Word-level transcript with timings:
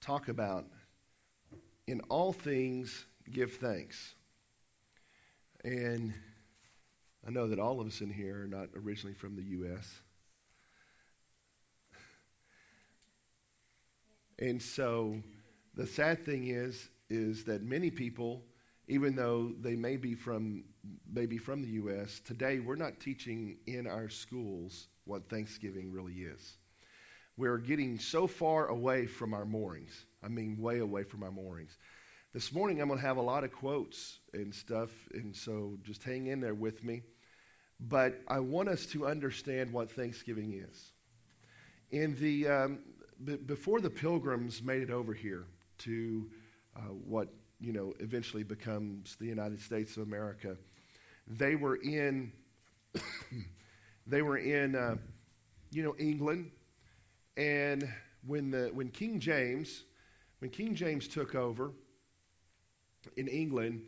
talk 0.00 0.28
about 0.28 0.66
in 1.86 2.00
all 2.08 2.32
things 2.32 3.06
give 3.30 3.54
thanks. 3.54 4.14
And 5.64 6.14
I 7.26 7.30
know 7.30 7.48
that 7.48 7.58
all 7.58 7.80
of 7.80 7.86
us 7.86 8.00
in 8.00 8.10
here 8.10 8.42
are 8.42 8.46
not 8.46 8.68
originally 8.74 9.14
from 9.14 9.36
the 9.36 9.42
U.S. 9.42 10.00
And 14.38 14.60
so 14.62 15.16
the 15.74 15.86
sad 15.86 16.24
thing 16.24 16.48
is, 16.48 16.88
is 17.10 17.44
that 17.44 17.62
many 17.62 17.90
people, 17.90 18.42
even 18.88 19.14
though 19.14 19.52
they 19.60 19.76
may 19.76 19.96
be 19.96 20.14
from, 20.14 20.64
maybe 21.12 21.36
from 21.36 21.60
the 21.60 21.68
U.S., 21.72 22.20
today 22.24 22.58
we're 22.58 22.76
not 22.76 23.00
teaching 23.00 23.58
in 23.66 23.86
our 23.86 24.08
schools 24.08 24.88
what 25.04 25.28
Thanksgiving 25.28 25.92
really 25.92 26.14
is. 26.14 26.56
We're 27.40 27.56
getting 27.56 27.98
so 27.98 28.26
far 28.26 28.66
away 28.66 29.06
from 29.06 29.32
our 29.32 29.46
moorings. 29.46 30.04
I 30.22 30.28
mean, 30.28 30.58
way 30.60 30.80
away 30.80 31.04
from 31.04 31.22
our 31.22 31.30
moorings. 31.30 31.78
This 32.34 32.52
morning, 32.52 32.82
I'm 32.82 32.88
going 32.88 33.00
to 33.00 33.06
have 33.06 33.16
a 33.16 33.22
lot 33.22 33.44
of 33.44 33.50
quotes 33.50 34.18
and 34.34 34.54
stuff, 34.54 34.90
and 35.14 35.34
so 35.34 35.78
just 35.82 36.04
hang 36.04 36.26
in 36.26 36.42
there 36.42 36.52
with 36.52 36.84
me. 36.84 37.00
But 37.80 38.20
I 38.28 38.40
want 38.40 38.68
us 38.68 38.84
to 38.88 39.06
understand 39.06 39.72
what 39.72 39.90
Thanksgiving 39.90 40.52
is. 40.52 40.92
In 41.92 42.14
the, 42.20 42.46
um, 42.46 42.80
b- 43.24 43.36
before 43.36 43.80
the 43.80 43.88
pilgrims 43.88 44.62
made 44.62 44.82
it 44.82 44.90
over 44.90 45.14
here 45.14 45.46
to 45.78 46.30
uh, 46.76 46.80
what 47.06 47.28
you 47.58 47.72
know 47.72 47.94
eventually 48.00 48.42
becomes 48.42 49.16
the 49.18 49.24
United 49.24 49.62
States 49.62 49.96
of 49.96 50.02
America, 50.02 50.58
they 51.26 51.54
were 51.54 51.76
in 51.76 52.32
they 54.06 54.20
were 54.20 54.36
in 54.36 54.76
uh, 54.76 54.96
you 55.70 55.82
know 55.82 55.96
England, 55.98 56.50
and 57.36 57.88
when 58.26 58.50
the 58.50 58.70
when 58.72 58.88
King 58.88 59.20
James 59.20 59.84
when 60.40 60.50
King 60.50 60.74
James 60.74 61.06
took 61.06 61.34
over 61.34 61.72
in 63.16 63.28
England, 63.28 63.82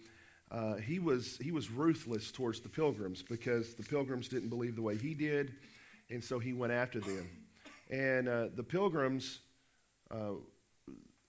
uh, 0.50 0.76
he, 0.76 0.98
was, 0.98 1.38
he 1.38 1.50
was 1.50 1.70
ruthless 1.70 2.30
towards 2.30 2.60
the 2.60 2.68
pilgrims 2.68 3.22
because 3.22 3.74
the 3.74 3.82
pilgrims 3.82 4.28
didn't 4.28 4.50
believe 4.50 4.76
the 4.76 4.82
way 4.82 4.96
he 4.96 5.14
did, 5.14 5.54
and 6.10 6.22
so 6.22 6.38
he 6.38 6.52
went 6.52 6.72
after 6.72 7.00
them. 7.00 7.28
And 7.90 8.28
uh, 8.28 8.48
the 8.54 8.62
pilgrims 8.62 9.40
uh, 10.10 10.34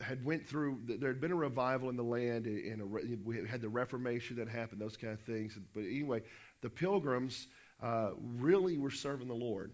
had 0.02 0.26
went 0.26 0.46
through, 0.46 0.82
there 0.86 1.10
had 1.10 1.22
been 1.22 1.32
a 1.32 1.36
revival 1.36 1.90
in 1.90 1.96
the 1.96 2.04
land, 2.04 2.48
and 2.48 2.82
a, 2.82 2.86
we 2.86 3.48
had 3.48 3.62
the 3.62 3.70
Reformation 3.70 4.36
that 4.36 4.50
happened, 4.50 4.82
those 4.82 4.98
kind 4.98 5.14
of 5.14 5.22
things. 5.22 5.58
But 5.74 5.82
anyway, 5.82 6.22
the 6.62 6.70
pilgrims 6.70 7.48
uh, 7.82 8.10
really 8.38 8.78
were 8.78 8.92
serving 8.92 9.30
the 9.30 9.34
Lord, 9.34 9.72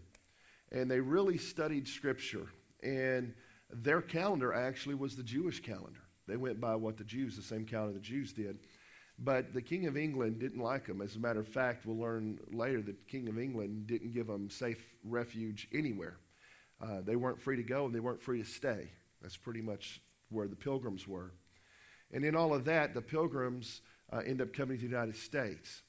and 0.71 0.89
they 0.89 0.99
really 0.99 1.37
studied 1.37 1.87
Scripture. 1.87 2.47
And 2.83 3.33
their 3.71 4.01
calendar 4.01 4.53
actually 4.53 4.95
was 4.95 5.15
the 5.15 5.23
Jewish 5.23 5.61
calendar. 5.61 6.01
They 6.27 6.37
went 6.37 6.61
by 6.61 6.75
what 6.75 6.97
the 6.97 7.03
Jews, 7.03 7.35
the 7.35 7.41
same 7.41 7.65
calendar 7.65 7.93
the 7.93 7.99
Jews 7.99 8.33
did. 8.33 8.59
But 9.21 9.53
the 9.53 9.61
King 9.61 9.87
of 9.87 9.97
England 9.97 10.39
didn't 10.39 10.61
like 10.61 10.85
them. 10.85 11.01
As 11.01 11.15
a 11.15 11.19
matter 11.19 11.41
of 11.41 11.47
fact, 11.47 11.85
we'll 11.85 11.97
learn 11.97 12.39
later 12.51 12.81
that 12.81 12.99
the 12.99 13.11
King 13.11 13.27
of 13.27 13.37
England 13.37 13.87
didn't 13.87 14.13
give 14.13 14.27
them 14.27 14.49
safe 14.49 14.95
refuge 15.03 15.67
anywhere. 15.73 16.17
Uh, 16.81 17.01
they 17.03 17.17
weren't 17.17 17.41
free 17.41 17.57
to 17.57 17.63
go 17.63 17.85
and 17.85 17.93
they 17.93 17.99
weren't 17.99 18.21
free 18.21 18.41
to 18.41 18.47
stay. 18.47 18.89
That's 19.21 19.35
pretty 19.35 19.61
much 19.61 20.01
where 20.29 20.47
the 20.47 20.55
pilgrims 20.55 21.07
were. 21.07 21.33
And 22.13 22.23
in 22.23 22.35
all 22.35 22.53
of 22.53 22.63
that, 22.65 22.93
the 22.93 23.01
pilgrims 23.01 23.81
uh, 24.11 24.19
end 24.25 24.41
up 24.41 24.53
coming 24.53 24.77
to 24.77 24.83
the 24.83 24.89
United 24.89 25.17
States. 25.17 25.81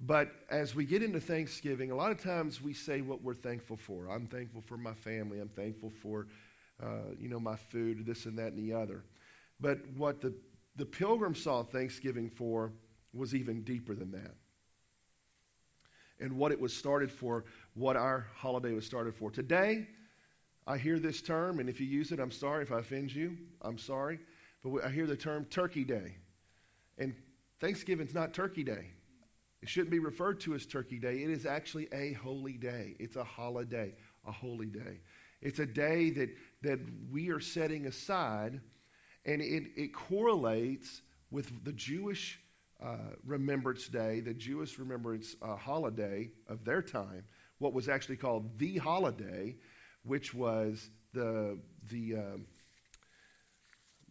But 0.00 0.32
as 0.50 0.74
we 0.74 0.84
get 0.84 1.02
into 1.02 1.20
Thanksgiving, 1.20 1.90
a 1.90 1.94
lot 1.94 2.10
of 2.10 2.20
times 2.20 2.60
we 2.60 2.74
say 2.74 3.00
what 3.00 3.22
we're 3.22 3.34
thankful 3.34 3.76
for. 3.76 4.08
I'm 4.10 4.26
thankful 4.26 4.60
for 4.60 4.76
my 4.76 4.92
family. 4.92 5.40
I'm 5.40 5.48
thankful 5.48 5.90
for, 5.90 6.26
uh, 6.82 7.12
you 7.18 7.28
know, 7.28 7.38
my 7.38 7.56
food, 7.56 8.04
this 8.04 8.26
and 8.26 8.38
that 8.38 8.52
and 8.52 8.58
the 8.58 8.74
other. 8.74 9.04
But 9.60 9.78
what 9.96 10.20
the, 10.20 10.34
the 10.76 10.84
pilgrims 10.84 11.42
saw 11.42 11.62
Thanksgiving 11.62 12.28
for 12.28 12.72
was 13.12 13.34
even 13.34 13.62
deeper 13.62 13.94
than 13.94 14.10
that. 14.12 14.34
And 16.20 16.36
what 16.36 16.52
it 16.52 16.60
was 16.60 16.76
started 16.76 17.10
for, 17.10 17.44
what 17.74 17.96
our 17.96 18.26
holiday 18.36 18.72
was 18.72 18.84
started 18.84 19.14
for. 19.14 19.30
Today, 19.30 19.86
I 20.66 20.78
hear 20.78 20.98
this 20.98 21.20
term, 21.20 21.60
and 21.60 21.68
if 21.68 21.80
you 21.80 21.86
use 21.86 22.10
it, 22.10 22.18
I'm 22.18 22.30
sorry. 22.30 22.62
If 22.62 22.72
I 22.72 22.80
offend 22.80 23.14
you, 23.14 23.36
I'm 23.62 23.78
sorry. 23.78 24.18
But 24.62 24.84
I 24.84 24.90
hear 24.90 25.06
the 25.06 25.16
term 25.16 25.44
Turkey 25.44 25.84
Day. 25.84 26.16
And 26.98 27.14
Thanksgiving's 27.60 28.14
not 28.14 28.32
Turkey 28.32 28.64
Day. 28.64 28.93
It 29.64 29.70
shouldn't 29.70 29.92
be 29.92 29.98
referred 29.98 30.40
to 30.40 30.52
as 30.52 30.66
Turkey 30.66 30.98
Day. 30.98 31.22
It 31.22 31.30
is 31.30 31.46
actually 31.46 31.88
a 31.90 32.12
holy 32.12 32.52
day. 32.52 32.96
It's 32.98 33.16
a 33.16 33.24
holiday, 33.24 33.94
a 34.26 34.30
holy 34.30 34.66
day. 34.66 35.00
It's 35.40 35.58
a 35.58 35.64
day 35.64 36.10
that, 36.10 36.28
that 36.60 36.80
we 37.10 37.30
are 37.30 37.40
setting 37.40 37.86
aside 37.86 38.60
and 39.24 39.40
it, 39.40 39.62
it 39.74 39.94
correlates 39.94 41.00
with 41.30 41.64
the 41.64 41.72
Jewish 41.72 42.38
uh, 42.84 43.14
Remembrance 43.24 43.88
Day, 43.88 44.20
the 44.20 44.34
Jewish 44.34 44.78
Remembrance 44.78 45.34
uh, 45.40 45.56
holiday 45.56 46.28
of 46.46 46.62
their 46.66 46.82
time, 46.82 47.24
what 47.56 47.72
was 47.72 47.88
actually 47.88 48.18
called 48.18 48.58
the 48.58 48.76
holiday, 48.76 49.56
which 50.02 50.34
was 50.34 50.90
the, 51.14 51.58
the 51.90 52.16
um, 52.16 52.46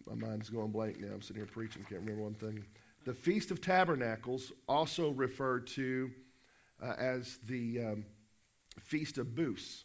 my 0.08 0.16
mind's 0.16 0.50
going 0.50 0.72
blank 0.72 1.00
now. 1.00 1.14
I'm 1.14 1.22
sitting 1.22 1.44
here 1.44 1.46
preaching, 1.46 1.86
can't 1.88 2.02
remember 2.02 2.24
one 2.24 2.34
thing. 2.34 2.66
The 3.06 3.14
Feast 3.14 3.52
of 3.52 3.60
Tabernacles, 3.60 4.54
also 4.68 5.10
referred 5.12 5.68
to 5.68 6.10
uh, 6.82 6.94
as 6.98 7.38
the 7.48 7.80
um, 7.82 8.06
Feast 8.80 9.18
of 9.18 9.36
Booths. 9.36 9.84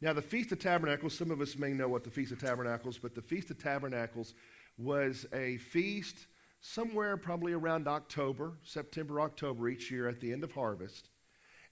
Now, 0.00 0.12
the 0.12 0.22
Feast 0.22 0.50
of 0.50 0.58
Tabernacles, 0.58 1.16
some 1.16 1.30
of 1.30 1.40
us 1.40 1.56
may 1.56 1.72
know 1.72 1.86
what 1.86 2.02
the 2.02 2.10
Feast 2.10 2.32
of 2.32 2.40
Tabernacles, 2.40 2.98
but 2.98 3.14
the 3.14 3.22
Feast 3.22 3.50
of 3.50 3.58
Tabernacles 3.58 4.34
was 4.76 5.26
a 5.32 5.58
feast 5.58 6.26
somewhere 6.60 7.16
probably 7.16 7.52
around 7.52 7.86
October, 7.86 8.54
September, 8.64 9.20
October 9.20 9.68
each 9.68 9.90
year 9.90 10.08
at 10.08 10.20
the 10.20 10.32
end 10.32 10.42
of 10.42 10.52
harvest. 10.52 11.10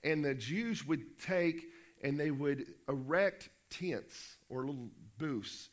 And 0.05 0.25
the 0.25 0.35
Jews 0.35 0.87
would 0.87 1.19
take 1.19 1.67
and 2.05 2.21
they 2.21 2.31
would 2.31 2.67
erect 2.89 3.49
tents 3.71 4.37
or 4.49 4.65
little 4.65 4.91
booths. 5.19 5.71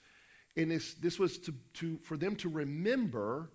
And 0.58 0.72
this, 0.72 0.96
this 0.96 1.20
was 1.20 1.38
to, 1.40 1.54
to, 1.76 2.00
for 2.02 2.18
them 2.18 2.36
to 2.38 2.50
remember, 2.50 3.52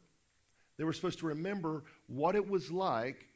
they 0.81 0.85
were 0.85 0.95
supposed 0.95 1.19
to 1.19 1.27
remember 1.27 1.85
what 2.07 2.35
it 2.35 2.49
was 2.49 2.71
like 2.71 3.27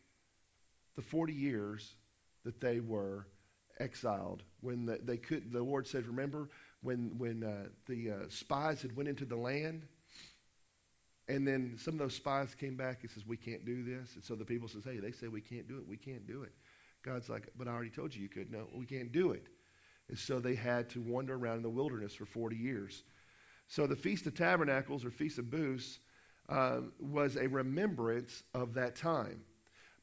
the 0.97 1.03
40 1.03 1.35
years 1.35 1.95
that 2.43 2.59
they 2.59 2.81
were 2.81 3.27
exiled. 3.79 4.43
When 4.63 4.87
the, 4.87 4.99
they 5.03 5.19
could, 5.19 5.53
the 5.53 5.63
Lord 5.63 5.87
said, 5.87 6.07
remember 6.07 6.49
when, 6.81 7.19
when 7.19 7.45
uh, 7.45 7.69
the 7.87 8.13
uh, 8.13 8.15
spies 8.31 8.81
had 8.81 8.97
went 8.97 9.11
into 9.11 9.27
the 9.27 9.37
land 9.37 9.83
and 11.29 11.47
then 11.47 11.77
some 11.79 11.93
of 11.93 12.01
those 12.01 12.15
spies 12.15 12.55
came 12.55 12.77
back 12.77 13.01
and 13.03 13.11
says, 13.11 13.27
we 13.27 13.37
can't 13.37 13.67
do 13.67 13.83
this. 13.83 14.15
And 14.15 14.25
so 14.25 14.35
the 14.35 14.47
people 14.47 14.67
says, 14.67 14.85
hey, 14.87 14.97
they 14.97 15.13
say 15.13 15.29
we 15.29 15.43
can't 15.43 15.69
do 15.69 15.77
it. 15.77 15.87
We 15.87 15.99
can't 15.99 16.27
do 16.27 16.45
it. 16.45 16.53
God's 17.03 17.29
like, 17.29 17.51
but 17.59 17.69
I 17.69 17.73
already 17.73 17.91
told 17.91 18.15
you 18.15 18.23
you 18.23 18.31
could. 18.31 18.51
No, 18.51 18.69
we 18.75 18.87
can't 18.87 19.13
do 19.13 19.33
it. 19.33 19.49
And 20.09 20.19
so 20.19 20.41
they 20.41 20.55
had 20.55 20.89
to 20.91 21.03
wander 21.03 21.35
around 21.35 21.59
in 21.59 21.63
the 21.63 21.69
wilderness 21.69 22.15
for 22.15 22.25
40 22.25 22.57
years. 22.57 23.03
So 23.69 23.87
the 23.87 23.97
Feast 23.97 24.27
of 24.27 24.35
Tabernacles 24.35 25.05
or 25.05 25.11
Feast 25.11 25.39
of 25.39 25.51
Booths 25.51 25.99
uh, 26.49 26.81
was 26.99 27.37
a 27.37 27.49
remembrance 27.49 28.43
of 28.55 28.75
that 28.75 28.97
time. 28.97 29.43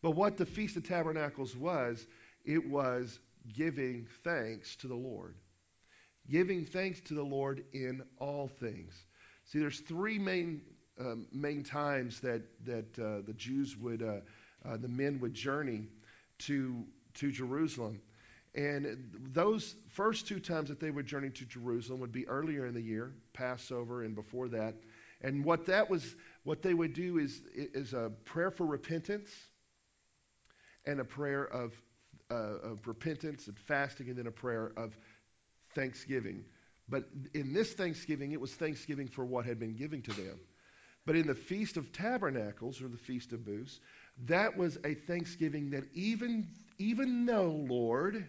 But 0.01 0.11
what 0.11 0.37
the 0.37 0.45
Feast 0.45 0.77
of 0.77 0.83
Tabernacles 0.83 1.55
was, 1.55 2.07
it 2.43 2.67
was 2.67 3.19
giving 3.53 4.07
thanks 4.23 4.75
to 4.77 4.87
the 4.87 4.95
Lord. 4.95 5.35
Giving 6.29 6.65
thanks 6.65 7.01
to 7.01 7.13
the 7.13 7.23
Lord 7.23 7.63
in 7.73 8.03
all 8.17 8.47
things. 8.47 9.05
See, 9.45 9.59
there's 9.59 9.79
three 9.79 10.17
main 10.17 10.61
um, 10.99 11.27
main 11.31 11.63
times 11.63 12.19
that, 12.21 12.43
that 12.65 12.99
uh, 12.99 13.21
the 13.25 13.33
Jews 13.35 13.77
would, 13.77 14.03
uh, 14.03 14.17
uh, 14.67 14.77
the 14.77 14.87
men 14.87 15.19
would 15.19 15.33
journey 15.33 15.87
to, 16.39 16.85
to 17.15 17.31
Jerusalem. 17.31 18.01
And 18.53 19.09
those 19.33 19.75
first 19.93 20.27
two 20.27 20.39
times 20.39 20.69
that 20.69 20.79
they 20.79 20.91
would 20.91 21.05
journey 21.05 21.29
to 21.29 21.45
Jerusalem 21.45 21.99
would 22.01 22.11
be 22.11 22.27
earlier 22.27 22.65
in 22.65 22.73
the 22.73 22.81
year, 22.81 23.13
Passover 23.33 24.03
and 24.03 24.13
before 24.13 24.49
that. 24.49 24.75
And 25.21 25.45
what 25.45 25.65
that 25.67 25.89
was, 25.89 26.15
what 26.43 26.61
they 26.61 26.73
would 26.73 26.93
do 26.93 27.17
is, 27.17 27.41
is 27.53 27.93
a 27.93 28.11
prayer 28.25 28.51
for 28.51 28.65
repentance 28.65 29.31
and 30.85 30.99
a 30.99 31.05
prayer 31.05 31.43
of, 31.43 31.73
uh, 32.31 32.57
of 32.63 32.87
repentance 32.87 33.47
and 33.47 33.57
fasting, 33.57 34.09
and 34.09 34.17
then 34.17 34.27
a 34.27 34.31
prayer 34.31 34.71
of 34.77 34.97
thanksgiving. 35.75 36.43
But 36.89 37.05
in 37.33 37.53
this 37.53 37.73
Thanksgiving, 37.73 38.33
it 38.33 38.41
was 38.41 38.53
thanksgiving 38.53 39.07
for 39.07 39.23
what 39.23 39.45
had 39.45 39.59
been 39.59 39.75
given 39.75 40.01
to 40.01 40.11
them. 40.11 40.39
But 41.05 41.15
in 41.15 41.25
the 41.25 41.35
Feast 41.35 41.77
of 41.77 41.91
Tabernacles, 41.91 42.81
or 42.81 42.87
the 42.87 42.97
Feast 42.97 43.31
of 43.31 43.45
Booths, 43.45 43.79
that 44.25 44.55
was 44.55 44.77
a 44.83 44.93
thanksgiving 44.93 45.71
that 45.71 45.85
even, 45.93 46.47
even 46.77 47.25
though, 47.25 47.65
Lord, 47.67 48.27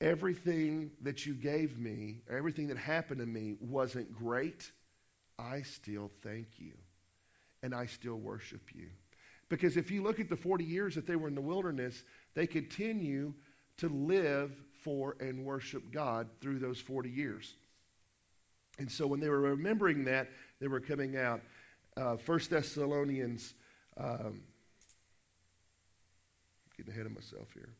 everything 0.00 0.92
that 1.02 1.26
you 1.26 1.34
gave 1.34 1.78
me, 1.78 2.22
everything 2.30 2.68
that 2.68 2.78
happened 2.78 3.20
to 3.20 3.26
me 3.26 3.56
wasn't 3.60 4.14
great, 4.14 4.70
I 5.38 5.62
still 5.62 6.10
thank 6.22 6.58
you. 6.58 6.72
And 7.62 7.74
I 7.74 7.86
still 7.86 8.16
worship 8.16 8.74
you. 8.74 8.88
Because 9.48 9.76
if 9.76 9.90
you 9.90 10.02
look 10.02 10.20
at 10.20 10.28
the 10.28 10.36
40 10.36 10.64
years 10.64 10.94
that 10.94 11.06
they 11.06 11.16
were 11.16 11.28
in 11.28 11.34
the 11.34 11.40
wilderness, 11.40 12.04
they 12.34 12.46
continue 12.46 13.34
to 13.78 13.88
live 13.88 14.52
for 14.82 15.16
and 15.20 15.44
worship 15.44 15.92
God 15.92 16.28
through 16.40 16.58
those 16.58 16.80
40 16.80 17.10
years. 17.10 17.54
And 18.78 18.90
so 18.90 19.06
when 19.06 19.20
they 19.20 19.28
were 19.28 19.40
remembering 19.40 20.04
that, 20.04 20.28
they 20.60 20.68
were 20.68 20.80
coming 20.80 21.16
out. 21.16 21.40
Uh, 21.96 22.16
1 22.16 22.40
Thessalonians, 22.48 23.54
um, 23.96 24.42
getting 26.76 26.92
ahead 26.92 27.06
of 27.06 27.12
myself 27.12 27.52
here. 27.52 27.74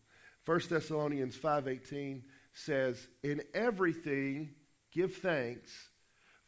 1 0.45 0.61
Thessalonians 0.69 1.37
5.18 1.37 2.23
says, 2.53 3.07
In 3.23 3.43
everything 3.55 4.51
give 4.91 5.15
thanks, 5.17 5.90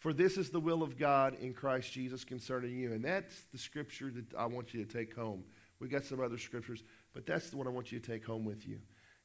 for 0.02 0.12
this 0.12 0.36
is 0.36 0.50
the 0.50 0.58
will 0.58 0.82
of 0.82 0.98
God 0.98 1.36
in 1.40 1.54
Christ 1.54 1.92
Jesus 1.92 2.24
concerning 2.24 2.76
you. 2.76 2.92
And 2.92 3.04
that's 3.04 3.44
the 3.52 3.58
scripture 3.58 4.10
that 4.10 4.34
I 4.36 4.46
want 4.46 4.74
you 4.74 4.84
to 4.84 4.92
take 4.92 5.14
home. 5.14 5.44
We 5.78 5.86
got 5.86 6.04
some 6.04 6.18
other 6.18 6.38
scriptures, 6.38 6.82
but 7.14 7.24
that's 7.24 7.50
the 7.50 7.56
one 7.56 7.68
I 7.68 7.70
want 7.70 7.92
you 7.92 8.00
to 8.00 8.10
take 8.10 8.26
home 8.26 8.44
with 8.44 8.66
you. 8.66 8.80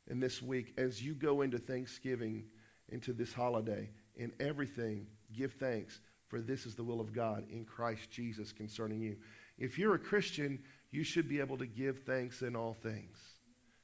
And 0.08 0.22
this 0.22 0.40
week, 0.40 0.76
as 0.78 1.02
you 1.02 1.16
go 1.16 1.42
into 1.42 1.58
Thanksgiving, 1.58 2.44
into 2.90 3.12
this 3.12 3.34
holiday, 3.34 3.90
in 4.18 4.32
everything, 4.40 5.08
give 5.34 5.54
thanks, 5.54 6.00
for 6.28 6.42
this 6.42 6.68
is 6.68 6.76
the 6.76 6.84
will 6.84 7.02
of 7.02 7.12
God 7.12 7.46
in 7.50 7.66
Christ 7.66 8.12
Jesus 8.12 8.52
concerning 8.52 9.02
you. 9.02 9.18
If 9.58 9.80
you're 9.80 9.96
a 9.96 10.00
Christian, 10.00 10.60
you 10.92 11.04
should 11.04 11.28
be 11.28 11.40
able 11.40 11.58
to 11.58 11.66
give 11.66 12.04
thanks 12.06 12.44
in 12.44 12.56
all 12.56 12.76
things. 12.76 13.18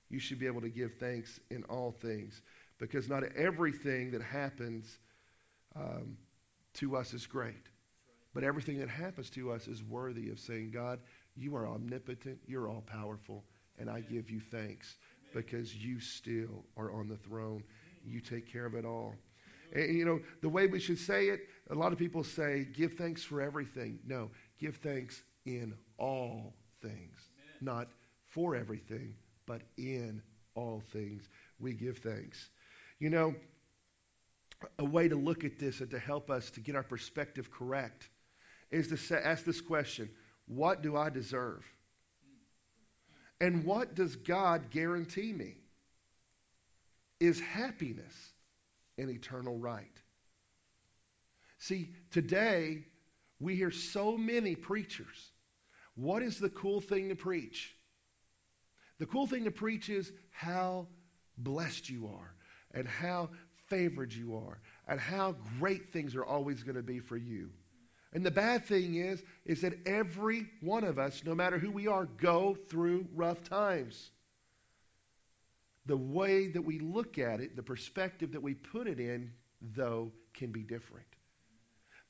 You 0.09 0.19
should 0.19 0.37
be 0.37 0.45
able 0.45 0.61
to 0.61 0.69
give 0.69 0.91
thanks 0.99 1.39
in 1.49 1.63
all 1.63 1.89
things 1.89 2.43
because 2.77 3.09
not 3.09 3.23
everything 3.35 4.11
that 4.11 4.21
happens 4.21 4.99
um, 5.75 6.17
to 6.75 6.95
us 6.95 7.13
is 7.13 7.25
great. 7.27 7.69
But 8.33 8.43
everything 8.43 8.79
that 8.79 8.89
happens 8.89 9.29
to 9.31 9.51
us 9.51 9.67
is 9.67 9.83
worthy 9.83 10.29
of 10.29 10.39
saying, 10.39 10.71
God, 10.71 10.99
you 11.35 11.55
are 11.55 11.67
omnipotent, 11.67 12.39
you're 12.47 12.67
all 12.67 12.83
powerful, 12.85 13.43
and 13.77 13.89
I 13.89 14.01
give 14.01 14.29
you 14.29 14.39
thanks 14.39 14.97
because 15.33 15.75
you 15.75 15.99
still 15.99 16.65
are 16.77 16.91
on 16.91 17.07
the 17.07 17.17
throne. 17.17 17.63
You 18.05 18.19
take 18.19 18.51
care 18.51 18.65
of 18.65 18.75
it 18.75 18.85
all. 18.85 19.15
And, 19.73 19.95
you 19.95 20.05
know, 20.05 20.19
the 20.41 20.49
way 20.49 20.67
we 20.67 20.79
should 20.79 20.99
say 20.99 21.27
it, 21.27 21.41
a 21.69 21.75
lot 21.75 21.91
of 21.91 21.97
people 21.97 22.23
say, 22.23 22.67
give 22.73 22.93
thanks 22.93 23.23
for 23.23 23.41
everything. 23.41 23.99
No, 24.05 24.29
give 24.59 24.75
thanks 24.77 25.23
in 25.45 25.73
all 25.97 26.53
things. 26.81 27.29
Not 27.61 27.87
for 28.25 28.55
everything, 28.55 29.15
but 29.45 29.61
in 29.77 30.21
all 30.55 30.81
things 30.91 31.29
we 31.59 31.73
give 31.73 31.97
thanks. 31.97 32.49
You 32.99 33.09
know, 33.09 33.35
a 34.79 34.85
way 34.85 35.07
to 35.07 35.15
look 35.15 35.43
at 35.43 35.59
this 35.59 35.81
and 35.81 35.89
to 35.91 35.99
help 35.99 36.29
us 36.29 36.49
to 36.51 36.59
get 36.59 36.75
our 36.75 36.83
perspective 36.83 37.51
correct 37.51 38.09
is 38.71 38.87
to 38.87 38.97
say, 38.97 39.19
ask 39.23 39.45
this 39.45 39.61
question 39.61 40.09
What 40.47 40.81
do 40.81 40.95
I 40.97 41.09
deserve? 41.09 41.65
And 43.39 43.65
what 43.65 43.95
does 43.95 44.15
God 44.15 44.69
guarantee 44.69 45.33
me? 45.33 45.55
Is 47.19 47.39
happiness 47.39 48.33
an 48.97 49.09
eternal 49.09 49.57
right? 49.57 50.01
See, 51.57 51.91
today 52.11 52.85
we 53.39 53.55
hear 53.55 53.71
so 53.71 54.17
many 54.17 54.55
preachers. 54.55 55.31
What 55.95 56.23
is 56.23 56.39
the 56.39 56.49
cool 56.49 56.81
thing 56.81 57.09
to 57.09 57.15
preach? 57.15 57.75
The 58.99 59.05
cool 59.05 59.27
thing 59.27 59.43
to 59.43 59.51
preach 59.51 59.89
is 59.89 60.11
how 60.31 60.87
blessed 61.37 61.89
you 61.89 62.07
are 62.07 62.33
and 62.73 62.87
how 62.87 63.29
favored 63.73 64.13
you 64.13 64.35
are 64.35 64.59
and 64.87 64.99
how 64.99 65.35
great 65.59 65.91
things 65.91 66.15
are 66.15 66.25
always 66.25 66.61
going 66.61 66.75
to 66.75 66.83
be 66.83 66.99
for 66.99 67.17
you. 67.17 67.49
And 68.13 68.23
the 68.23 68.31
bad 68.31 68.65
thing 68.65 68.95
is, 68.95 69.23
is 69.45 69.61
that 69.61 69.73
every 69.87 70.45
one 70.61 70.83
of 70.83 70.99
us, 70.99 71.23
no 71.25 71.33
matter 71.33 71.57
who 71.57 71.71
we 71.71 71.87
are, 71.87 72.05
go 72.05 72.55
through 72.69 73.07
rough 73.15 73.43
times. 73.43 74.11
The 75.87 75.97
way 75.97 76.47
that 76.49 76.61
we 76.61 76.77
look 76.79 77.17
at 77.17 77.39
it, 77.39 77.55
the 77.55 77.63
perspective 77.63 78.33
that 78.33 78.43
we 78.43 78.53
put 78.53 78.85
it 78.85 78.99
in, 78.99 79.31
though, 79.59 80.11
can 80.35 80.51
be 80.51 80.61
different. 80.61 81.07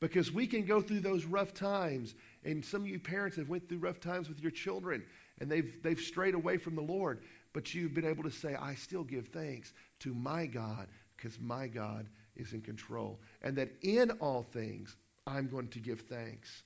Because 0.02 0.34
we 0.34 0.46
can 0.46 0.66
go 0.66 0.82
through 0.82 1.00
those 1.00 1.24
rough 1.24 1.54
times, 1.54 2.14
and 2.44 2.66
some 2.66 2.82
of 2.82 2.88
you 2.88 3.00
parents 3.00 3.38
have 3.38 3.48
went 3.48 3.70
through 3.70 3.78
rough 3.78 4.02
times 4.02 4.28
with 4.28 4.42
your 4.42 4.52
children, 4.52 5.06
and 5.40 5.50
they've, 5.50 5.82
they've 5.82 6.00
strayed 6.00 6.36
away 6.36 6.58
from 6.58 6.76
the 6.76 6.82
Lord. 6.82 7.24
But 7.54 7.74
you've 7.74 7.94
been 7.94 8.06
able 8.06 8.24
to 8.24 8.32
say, 8.32 8.56
I 8.56 8.76
still 8.76 9.06
give 9.06 9.28
thanks 9.28 9.72
to 10.02 10.14
my 10.14 10.48
God 10.48 10.90
because 11.24 11.40
my 11.40 11.68
God 11.68 12.08
is 12.36 12.52
in 12.52 12.62
control. 12.62 13.22
And 13.42 13.56
that 13.56 13.70
in 13.82 14.12
all 14.20 14.44
things, 14.44 14.98
I'm 15.26 15.48
going 15.48 15.70
to 15.70 15.80
give 15.80 16.02
thanks. 16.02 16.64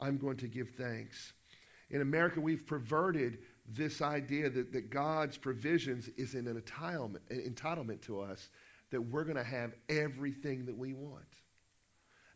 I'm 0.00 0.18
going 0.18 0.36
to 0.38 0.48
give 0.48 0.70
thanks. 0.70 1.32
In 1.88 2.02
America, 2.02 2.40
we've 2.40 2.66
perverted 2.66 3.38
this 3.66 4.02
idea 4.02 4.50
that, 4.50 4.72
that 4.72 4.90
God's 4.90 5.38
provisions 5.38 6.08
is 6.18 6.34
an 6.34 6.44
entitlement, 6.44 7.20
an 7.30 7.54
entitlement 7.54 8.02
to 8.02 8.20
us, 8.20 8.50
that 8.90 9.00
we're 9.00 9.24
going 9.24 9.36
to 9.36 9.44
have 9.44 9.72
everything 9.88 10.66
that 10.66 10.76
we 10.76 10.92
want. 10.92 11.24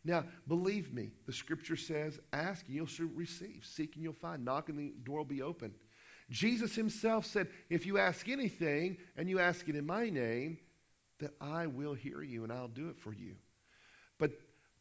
Now, 0.03 0.23
believe 0.47 0.93
me, 0.93 1.11
the 1.27 1.33
scripture 1.33 1.75
says, 1.75 2.19
ask 2.33 2.65
and 2.65 2.75
you'll 2.75 3.09
receive, 3.15 3.65
seek 3.69 3.95
and 3.95 4.03
you'll 4.03 4.13
find, 4.13 4.43
knock 4.45 4.69
and 4.69 4.79
the 4.79 4.93
door 5.03 5.19
will 5.19 5.25
be 5.25 5.41
open. 5.41 5.73
Jesus 6.29 6.73
himself 6.73 7.25
said, 7.25 7.47
if 7.69 7.85
you 7.85 7.99
ask 7.99 8.29
anything 8.29 8.97
and 9.15 9.29
you 9.29 9.39
ask 9.39 9.67
it 9.69 9.75
in 9.75 9.85
my 9.85 10.09
name, 10.09 10.57
that 11.19 11.33
I 11.39 11.67
will 11.67 11.93
hear 11.93 12.21
you 12.21 12.43
and 12.43 12.51
I'll 12.51 12.67
do 12.67 12.89
it 12.89 12.97
for 12.97 13.13
you. 13.13 13.35
But 14.17 14.31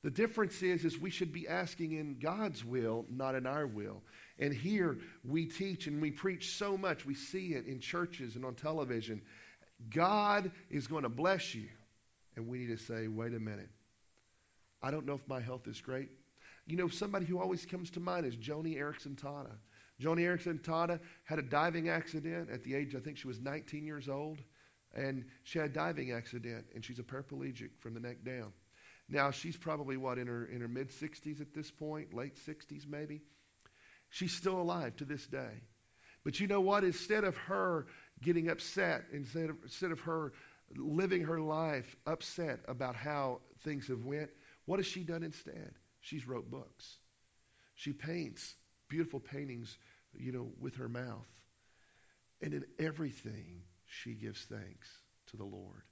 the 0.03 0.11
difference 0.11 0.63
is, 0.63 0.85
is 0.85 0.99
we 0.99 1.11
should 1.11 1.33
be 1.33 1.49
asking 1.49 1.93
in 1.93 2.19
God's 2.19 2.65
will, 2.65 3.07
not 3.09 3.35
in 3.35 3.47
our 3.47 3.67
will. 3.67 4.03
And 4.39 4.53
here 4.53 4.99
we 5.25 5.47
teach 5.47 5.87
and 5.87 6.01
we 6.01 6.11
preach 6.11 6.57
so 6.57 6.77
much. 6.77 7.07
We 7.07 7.15
see 7.15 7.55
it 7.55 7.67
in 7.67 7.81
churches 7.81 8.37
and 8.37 8.45
on 8.45 8.55
television. 8.55 9.23
God 9.91 10.51
is 10.71 10.87
going 10.87 11.05
to 11.05 11.09
bless 11.09 11.55
you. 11.55 11.69
And 12.37 12.49
we 12.49 12.59
need 12.59 12.77
to 12.77 12.77
say, 12.77 13.09
wait 13.09 13.33
a 13.35 13.41
minute. 13.41 13.71
I 14.83 14.91
don't 14.91 15.07
know 15.07 15.15
if 15.15 15.27
my 15.27 15.41
health 15.41 15.67
is 15.69 15.81
great. 15.81 16.11
You 16.67 16.77
know, 16.77 16.89
somebody 16.89 17.25
who 17.25 17.39
always 17.39 17.65
comes 17.65 17.91
to 17.91 18.01
mind 18.01 18.27
is 18.27 18.37
Joni 18.37 18.77
Eareckson 18.77 19.17
Tada. 19.17 19.53
Joni 20.01 20.21
Eareckson 20.21 20.61
Tada 20.61 21.01
had 21.25 21.39
a 21.39 21.43
diving 21.43 21.89
accident 21.89 22.51
at 22.51 22.63
the 22.63 22.75
age, 22.75 22.95
I 22.95 23.01
think 23.01 23.17
she 23.17 23.27
was 23.29 23.41
19 23.41 23.87
years 23.87 24.09
old. 24.09 24.41
And 24.95 25.25
she 25.43 25.59
had 25.59 25.71
a 25.71 25.73
diving 25.73 26.13
accident, 26.13 26.67
and 26.75 26.85
she's 26.85 26.99
a 26.99 27.03
paraplegic 27.03 27.71
from 27.81 27.95
the 27.95 28.01
neck 28.01 28.25
down. 28.25 28.53
Now, 29.09 29.31
she's 29.31 29.57
probably, 29.57 29.97
what, 29.97 30.19
in 30.19 30.27
her, 30.27 30.47
in 30.47 30.61
her 30.61 30.69
mid 30.69 30.91
60s 30.91 31.41
at 31.41 31.53
this 31.53 31.71
point, 31.71 32.15
late 32.15 32.37
60s 32.37 32.87
maybe? 32.89 33.23
She's 34.09 34.33
still 34.33 34.61
alive 34.61 34.97
to 34.97 35.05
this 35.05 35.27
day. 35.27 35.63
But 36.25 36.41
you 36.41 36.47
know 36.47 36.61
what? 36.61 36.85
Instead 36.85 37.25
of 37.25 37.37
her 37.37 37.87
getting 38.23 38.49
upset, 38.49 39.05
instead 39.13 39.51
of, 39.51 39.57
instead 39.65 39.91
of 39.91 40.01
her 40.01 40.33
living 40.77 41.23
her 41.23 41.41
life 41.41 41.97
upset 42.07 42.61
about 42.67 42.97
how 42.97 43.41
things 43.63 43.89
have 43.89 44.05
went, 44.05 44.31
what 44.65 44.79
has 44.79 44.87
she 44.87 45.03
done 45.03 45.23
instead? 45.23 45.75
She's 46.01 46.27
wrote 46.27 46.51
books. 46.51 46.99
She 47.75 47.93
paints 47.93 48.55
beautiful 48.89 49.21
paintings, 49.21 49.77
you 50.15 50.33
know, 50.33 50.53
with 50.61 50.77
her 50.77 50.89
mouth. 50.89 51.29
And 52.41 52.55
in 52.55 52.65
everything, 52.79 53.63
she 53.95 54.15
gives 54.15 54.43
thanks 54.43 54.89
to 55.27 55.37
the 55.37 55.45
Lord. 55.45 55.83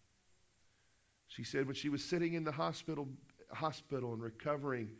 She 1.28 1.44
said 1.44 1.66
when 1.66 1.74
she 1.74 1.88
was 1.88 2.04
sitting 2.04 2.34
in 2.34 2.44
the 2.44 2.52
hospital, 2.52 3.08
hospital 3.50 4.12
and 4.12 4.22
recovering, 4.22 4.90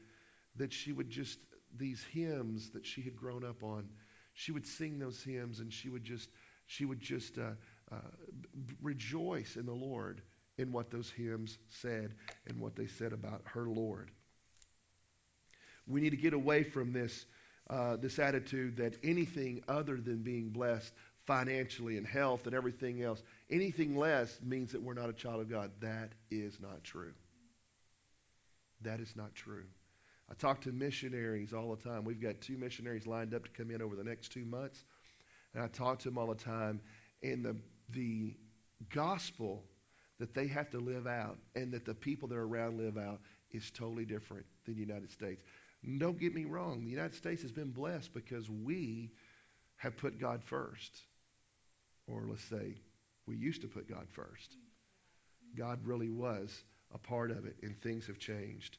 that 0.56 0.72
she 0.72 0.92
would 0.92 1.10
just, 1.10 1.38
these 1.76 2.04
hymns 2.04 2.70
that 2.70 2.86
she 2.86 3.02
had 3.02 3.16
grown 3.16 3.44
up 3.44 3.62
on, 3.62 3.88
she 4.34 4.52
would 4.52 4.66
sing 4.66 4.98
those 4.98 5.22
hymns 5.22 5.60
and 5.60 5.72
she 5.72 5.88
would 5.88 6.04
just, 6.04 6.30
she 6.66 6.84
would 6.84 7.00
just 7.00 7.38
uh, 7.38 7.50
uh, 7.90 7.96
rejoice 8.80 9.56
in 9.56 9.66
the 9.66 9.72
Lord 9.72 10.22
in 10.58 10.70
what 10.70 10.90
those 10.90 11.10
hymns 11.10 11.58
said 11.68 12.14
and 12.46 12.60
what 12.60 12.76
they 12.76 12.86
said 12.86 13.12
about 13.12 13.42
her 13.44 13.66
Lord. 13.66 14.10
We 15.86 16.00
need 16.00 16.10
to 16.10 16.16
get 16.16 16.34
away 16.34 16.62
from 16.62 16.92
this, 16.92 17.26
uh, 17.68 17.96
this 17.96 18.18
attitude 18.18 18.76
that 18.76 18.96
anything 19.02 19.62
other 19.68 19.96
than 19.96 20.22
being 20.22 20.50
blessed 20.50 20.94
financially 21.26 21.96
and 21.96 22.06
health 22.06 22.46
and 22.46 22.54
everything 22.54 23.02
else. 23.02 23.22
Anything 23.50 23.96
less 23.96 24.38
means 24.42 24.72
that 24.72 24.82
we're 24.82 24.94
not 24.94 25.08
a 25.08 25.12
child 25.12 25.40
of 25.40 25.50
God. 25.50 25.70
That 25.80 26.12
is 26.30 26.58
not 26.60 26.82
true. 26.82 27.12
That 28.82 29.00
is 29.00 29.14
not 29.14 29.34
true. 29.34 29.64
I 30.30 30.34
talk 30.34 30.62
to 30.62 30.72
missionaries 30.72 31.52
all 31.52 31.74
the 31.74 31.82
time. 31.82 32.04
We've 32.04 32.20
got 32.20 32.40
two 32.40 32.56
missionaries 32.56 33.06
lined 33.06 33.34
up 33.34 33.44
to 33.44 33.50
come 33.50 33.70
in 33.70 33.82
over 33.82 33.94
the 33.94 34.04
next 34.04 34.32
two 34.32 34.44
months. 34.44 34.84
And 35.54 35.62
I 35.62 35.68
talk 35.68 35.98
to 36.00 36.08
them 36.08 36.18
all 36.18 36.26
the 36.26 36.34
time. 36.34 36.80
And 37.22 37.44
the, 37.44 37.56
the 37.90 38.34
gospel 38.90 39.64
that 40.18 40.34
they 40.34 40.46
have 40.46 40.70
to 40.70 40.78
live 40.78 41.06
out 41.06 41.38
and 41.54 41.72
that 41.72 41.84
the 41.84 41.94
people 41.94 42.28
that 42.28 42.38
are 42.38 42.46
around 42.46 42.78
live 42.78 42.96
out 42.96 43.20
is 43.50 43.70
totally 43.70 44.04
different 44.04 44.46
than 44.64 44.74
the 44.74 44.80
United 44.80 45.10
States. 45.10 45.42
Don't 45.98 46.18
get 46.18 46.34
me 46.34 46.44
wrong. 46.44 46.84
The 46.84 46.90
United 46.90 47.14
States 47.14 47.42
has 47.42 47.52
been 47.52 47.70
blessed 47.70 48.14
because 48.14 48.48
we 48.48 49.10
have 49.76 49.96
put 49.96 50.18
God 50.18 50.42
first. 50.42 51.02
Or 52.12 52.24
let's 52.28 52.44
say, 52.44 52.74
we 53.26 53.36
used 53.36 53.62
to 53.62 53.68
put 53.68 53.88
God 53.88 54.06
first. 54.10 54.56
God 55.56 55.80
really 55.84 56.10
was 56.10 56.64
a 56.94 56.98
part 56.98 57.30
of 57.30 57.46
it, 57.46 57.56
and 57.62 57.76
things 57.76 58.06
have 58.06 58.18
changed. 58.18 58.78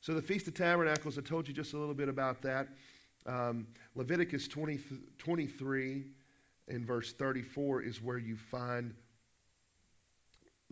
So, 0.00 0.12
the 0.12 0.22
Feast 0.22 0.48
of 0.48 0.54
Tabernacles, 0.54 1.16
I 1.18 1.22
told 1.22 1.46
you 1.48 1.54
just 1.54 1.72
a 1.72 1.78
little 1.78 1.94
bit 1.94 2.08
about 2.08 2.42
that. 2.42 2.68
Um, 3.26 3.68
Leviticus 3.94 4.48
20, 4.48 4.80
23 5.18 6.04
in 6.68 6.84
verse 6.84 7.12
34 7.12 7.82
is 7.82 8.02
where 8.02 8.18
you 8.18 8.36
find 8.36 8.94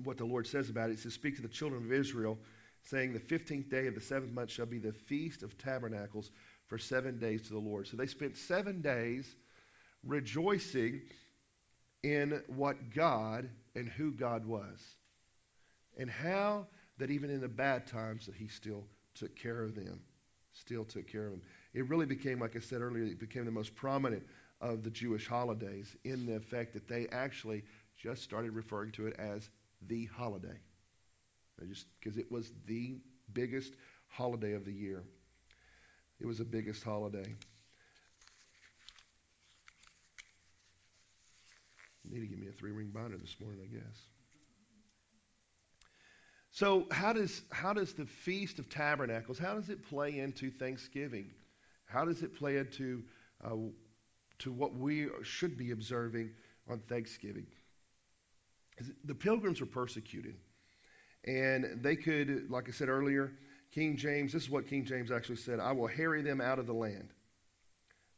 what 0.02 0.18
the 0.18 0.24
Lord 0.24 0.46
says 0.46 0.68
about 0.68 0.90
it. 0.90 0.94
It 0.94 0.98
says, 0.98 1.14
Speak 1.14 1.36
to 1.36 1.42
the 1.42 1.48
children 1.48 1.84
of 1.84 1.92
Israel 1.92 2.38
saying, 2.82 3.12
The 3.12 3.20
15th 3.20 3.70
day 3.70 3.86
of 3.86 3.94
the 3.94 4.00
seventh 4.00 4.32
month 4.32 4.50
shall 4.50 4.66
be 4.66 4.78
the 4.78 4.92
feast 4.92 5.42
of 5.42 5.56
tabernacles 5.56 6.30
for 6.66 6.78
seven 6.78 7.18
days 7.18 7.42
to 7.42 7.52
the 7.52 7.58
Lord. 7.58 7.86
So 7.86 7.96
they 7.96 8.06
spent 8.06 8.36
seven 8.36 8.82
days 8.82 9.36
rejoicing 10.04 11.02
in 12.02 12.42
what 12.48 12.90
God 12.90 13.48
and 13.74 13.88
who 13.88 14.12
God 14.12 14.44
was, 14.44 14.96
and 15.96 16.10
how 16.10 16.66
that 16.98 17.10
even 17.10 17.30
in 17.30 17.40
the 17.40 17.48
bad 17.48 17.86
times 17.86 18.26
that 18.26 18.34
He 18.34 18.48
still 18.48 18.84
took 19.14 19.34
care 19.36 19.62
of 19.62 19.74
them, 19.74 20.00
still 20.52 20.84
took 20.84 21.06
care 21.06 21.26
of 21.26 21.30
them. 21.30 21.42
It 21.74 21.88
really 21.88 22.06
became, 22.06 22.40
like 22.40 22.56
I 22.56 22.60
said 22.60 22.80
earlier, 22.80 23.04
it 23.04 23.18
became 23.18 23.44
the 23.44 23.50
most 23.50 23.74
prominent 23.74 24.24
of 24.60 24.82
the 24.82 24.90
Jewish 24.90 25.26
holidays 25.26 25.96
in 26.04 26.26
the 26.26 26.36
effect 26.36 26.72
that 26.74 26.88
they 26.88 27.08
actually 27.12 27.64
just 27.96 28.22
started 28.22 28.52
referring 28.52 28.92
to 28.92 29.06
it 29.06 29.16
as 29.18 29.50
the 29.88 30.06
holiday. 30.06 30.58
just 31.68 31.86
because 32.00 32.18
it 32.18 32.30
was 32.30 32.52
the 32.66 32.96
biggest 33.32 33.74
holiday 34.08 34.52
of 34.52 34.64
the 34.64 34.72
year. 34.72 35.02
It 36.20 36.26
was 36.26 36.38
the 36.38 36.44
biggest 36.44 36.84
holiday. 36.84 37.34
Need 42.12 42.20
to 42.20 42.26
give 42.26 42.38
me 42.38 42.48
a 42.48 42.52
three 42.52 42.72
ring 42.72 42.90
binder 42.92 43.16
this 43.16 43.36
morning, 43.40 43.60
I 43.64 43.74
guess. 43.74 44.06
So, 46.50 46.86
how 46.90 47.14
does, 47.14 47.42
how 47.50 47.72
does 47.72 47.94
the 47.94 48.04
Feast 48.04 48.58
of 48.58 48.68
Tabernacles, 48.68 49.38
how 49.38 49.54
does 49.54 49.70
it 49.70 49.82
play 49.88 50.18
into 50.18 50.50
Thanksgiving? 50.50 51.30
How 51.86 52.04
does 52.04 52.22
it 52.22 52.34
play 52.34 52.58
into 52.58 53.02
uh, 53.42 53.56
to 54.40 54.52
what 54.52 54.74
we 54.74 55.08
should 55.22 55.56
be 55.56 55.70
observing 55.70 56.30
on 56.68 56.80
Thanksgiving? 56.80 57.46
The 59.04 59.14
pilgrims 59.14 59.60
were 59.60 59.66
persecuted. 59.66 60.36
And 61.24 61.82
they 61.82 61.96
could, 61.96 62.50
like 62.50 62.68
I 62.68 62.72
said 62.72 62.88
earlier, 62.88 63.32
King 63.70 63.96
James, 63.96 64.32
this 64.32 64.42
is 64.42 64.50
what 64.50 64.66
King 64.66 64.84
James 64.84 65.10
actually 65.10 65.36
said 65.36 65.60
I 65.60 65.72
will 65.72 65.86
harry 65.86 66.20
them 66.20 66.40
out 66.40 66.58
of 66.58 66.66
the 66.66 66.74
land 66.74 67.10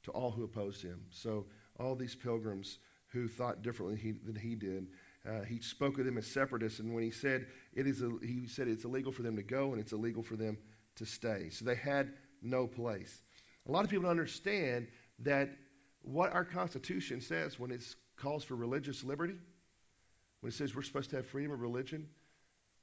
to 0.05 0.11
all 0.11 0.31
who 0.31 0.45
opposed 0.45 0.83
him. 0.83 1.03
So, 1.11 1.47
all 1.79 1.95
these 1.95 2.15
pilgrims 2.15 2.79
who 3.15 3.29
thought 3.29 3.63
differently 3.63 4.15
than 4.25 4.37
he 4.37 4.55
did, 4.55 4.89
uh, 5.27 5.43
he 5.43 5.61
spoke 5.61 5.99
of 5.99 6.05
them 6.05 6.19
as 6.19 6.27
separatists. 6.27 6.81
And 6.81 6.95
when 6.95 7.03
he 7.03 7.11
said, 7.11 7.47
it 7.73 7.87
is 7.87 8.03
a, 8.03 8.11
he 8.23 8.47
said 8.47 8.69
it's 8.69 8.85
illegal 8.85 9.13
for 9.13 9.23
them 9.23 9.37
to 9.37 9.43
go 9.43 9.73
and 9.73 9.81
it's 9.81 9.93
illegal 9.93 10.23
for 10.23 10.37
them 10.37 10.59
to 10.97 11.07
stay. 11.07 11.49
So, 11.51 11.65
they 11.65 11.77
had 11.77 12.13
no 12.43 12.67
place. 12.67 13.23
A 13.67 13.73
lot 13.73 13.85
of 13.85 13.91
people 13.91 14.03
don't 14.03 14.11
understand 14.11 14.89
that 15.21 15.51
what 16.03 16.33
our 16.35 16.45
Constitution 16.45 17.21
says 17.21 17.59
when 17.59 17.71
it 17.71 17.83
calls 18.17 18.45
for 18.45 18.57
religious 18.57 19.03
liberty, 19.03 19.37
when 20.41 20.51
it 20.51 20.55
says 20.55 20.75
we're 20.75 20.83
supposed 20.83 21.11
to 21.11 21.17
have 21.17 21.27
freedom 21.27 21.53
of 21.53 21.63
religion, 21.63 22.07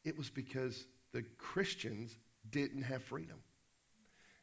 it 0.03 0.17
was 0.17 0.29
because 0.29 0.87
the 1.13 1.23
Christians 1.37 2.17
didn't 2.49 2.81
have 2.81 3.03
freedom. 3.03 3.37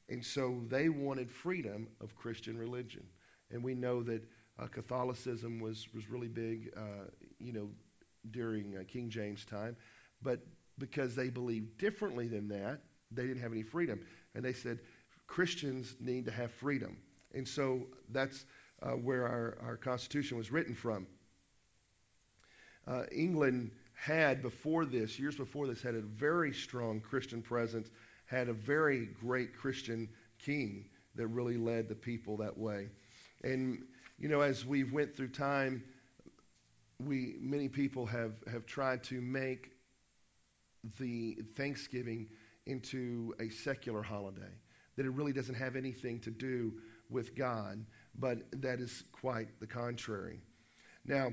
And 0.09 0.25
so 0.25 0.63
they 0.69 0.89
wanted 0.89 1.31
freedom 1.31 1.89
of 2.01 2.15
Christian 2.15 2.57
religion. 2.57 3.05
And 3.51 3.63
we 3.63 3.75
know 3.75 4.03
that 4.05 4.23
uh, 4.59 4.67
Catholicism 4.67 5.61
was, 5.61 5.87
was 5.95 6.11
really 6.11 6.29
big, 6.29 6.73
uh, 6.77 7.07
you 7.39 7.53
know, 7.53 7.71
during 8.31 8.77
uh, 8.77 8.83
King 8.87 9.09
James' 9.09 9.45
time. 9.45 9.77
But 10.23 10.41
because 10.79 11.15
they 11.15 11.29
believed 11.29 11.79
differently 11.79 12.29
than 12.29 12.49
that, 12.49 12.81
they 13.11 13.23
didn't 13.23 13.43
have 13.43 13.53
any 13.53 13.63
freedom. 13.63 14.01
And 14.35 14.45
they 14.45 14.53
said, 14.53 14.81
Christians 15.27 15.95
need 16.01 16.25
to 16.27 16.33
have 16.33 16.51
freedom. 16.53 16.99
And 17.35 17.47
so 17.47 17.87
that's 18.11 18.45
uh, 18.83 18.91
where 18.91 19.27
our, 19.27 19.59
our 19.63 19.77
Constitution 19.77 20.37
was 20.39 20.51
written 20.51 20.75
from. 20.75 21.07
England 23.13 23.71
had, 23.93 24.41
before 24.41 24.87
this, 24.87 25.19
years 25.19 25.37
before 25.37 25.67
this, 25.67 25.83
had 25.83 25.95
a 25.95 26.01
very 26.01 26.53
strong 26.55 27.01
Christian 27.01 27.43
presence, 27.43 27.91
had 28.25 28.49
a 28.49 28.53
very 28.55 29.07
great 29.21 29.55
Christian 29.55 30.09
king 30.39 30.87
that 31.15 31.27
really 31.27 31.57
led 31.57 31.89
the 31.89 31.95
people 31.95 32.37
that 32.39 32.57
way. 32.57 32.89
And, 33.43 33.83
you 34.19 34.29
know, 34.29 34.41
as 34.41 34.65
we've 34.65 34.93
went 34.93 35.15
through 35.15 35.29
time, 35.29 35.85
we, 36.99 37.37
many 37.41 37.69
people 37.69 38.07
have, 38.07 38.41
have 38.51 38.67
tried 38.67 39.05
to 39.05 39.21
make 39.21 39.73
the 40.99 41.39
Thanksgiving 41.57 42.29
into 42.67 43.35
a 43.41 43.49
secular 43.49 44.03
holiday, 44.03 44.53
that 44.97 45.07
it 45.07 45.11
really 45.11 45.33
doesn't 45.33 45.55
have 45.55 45.77
anything 45.77 46.21
to 46.21 46.31
do 46.31 46.75
with 47.11 47.35
God 47.35 47.85
but 48.19 48.39
that 48.63 48.81
is 48.81 49.05
quite 49.13 49.61
the 49.61 49.67
contrary. 49.67 50.41
Now, 51.05 51.33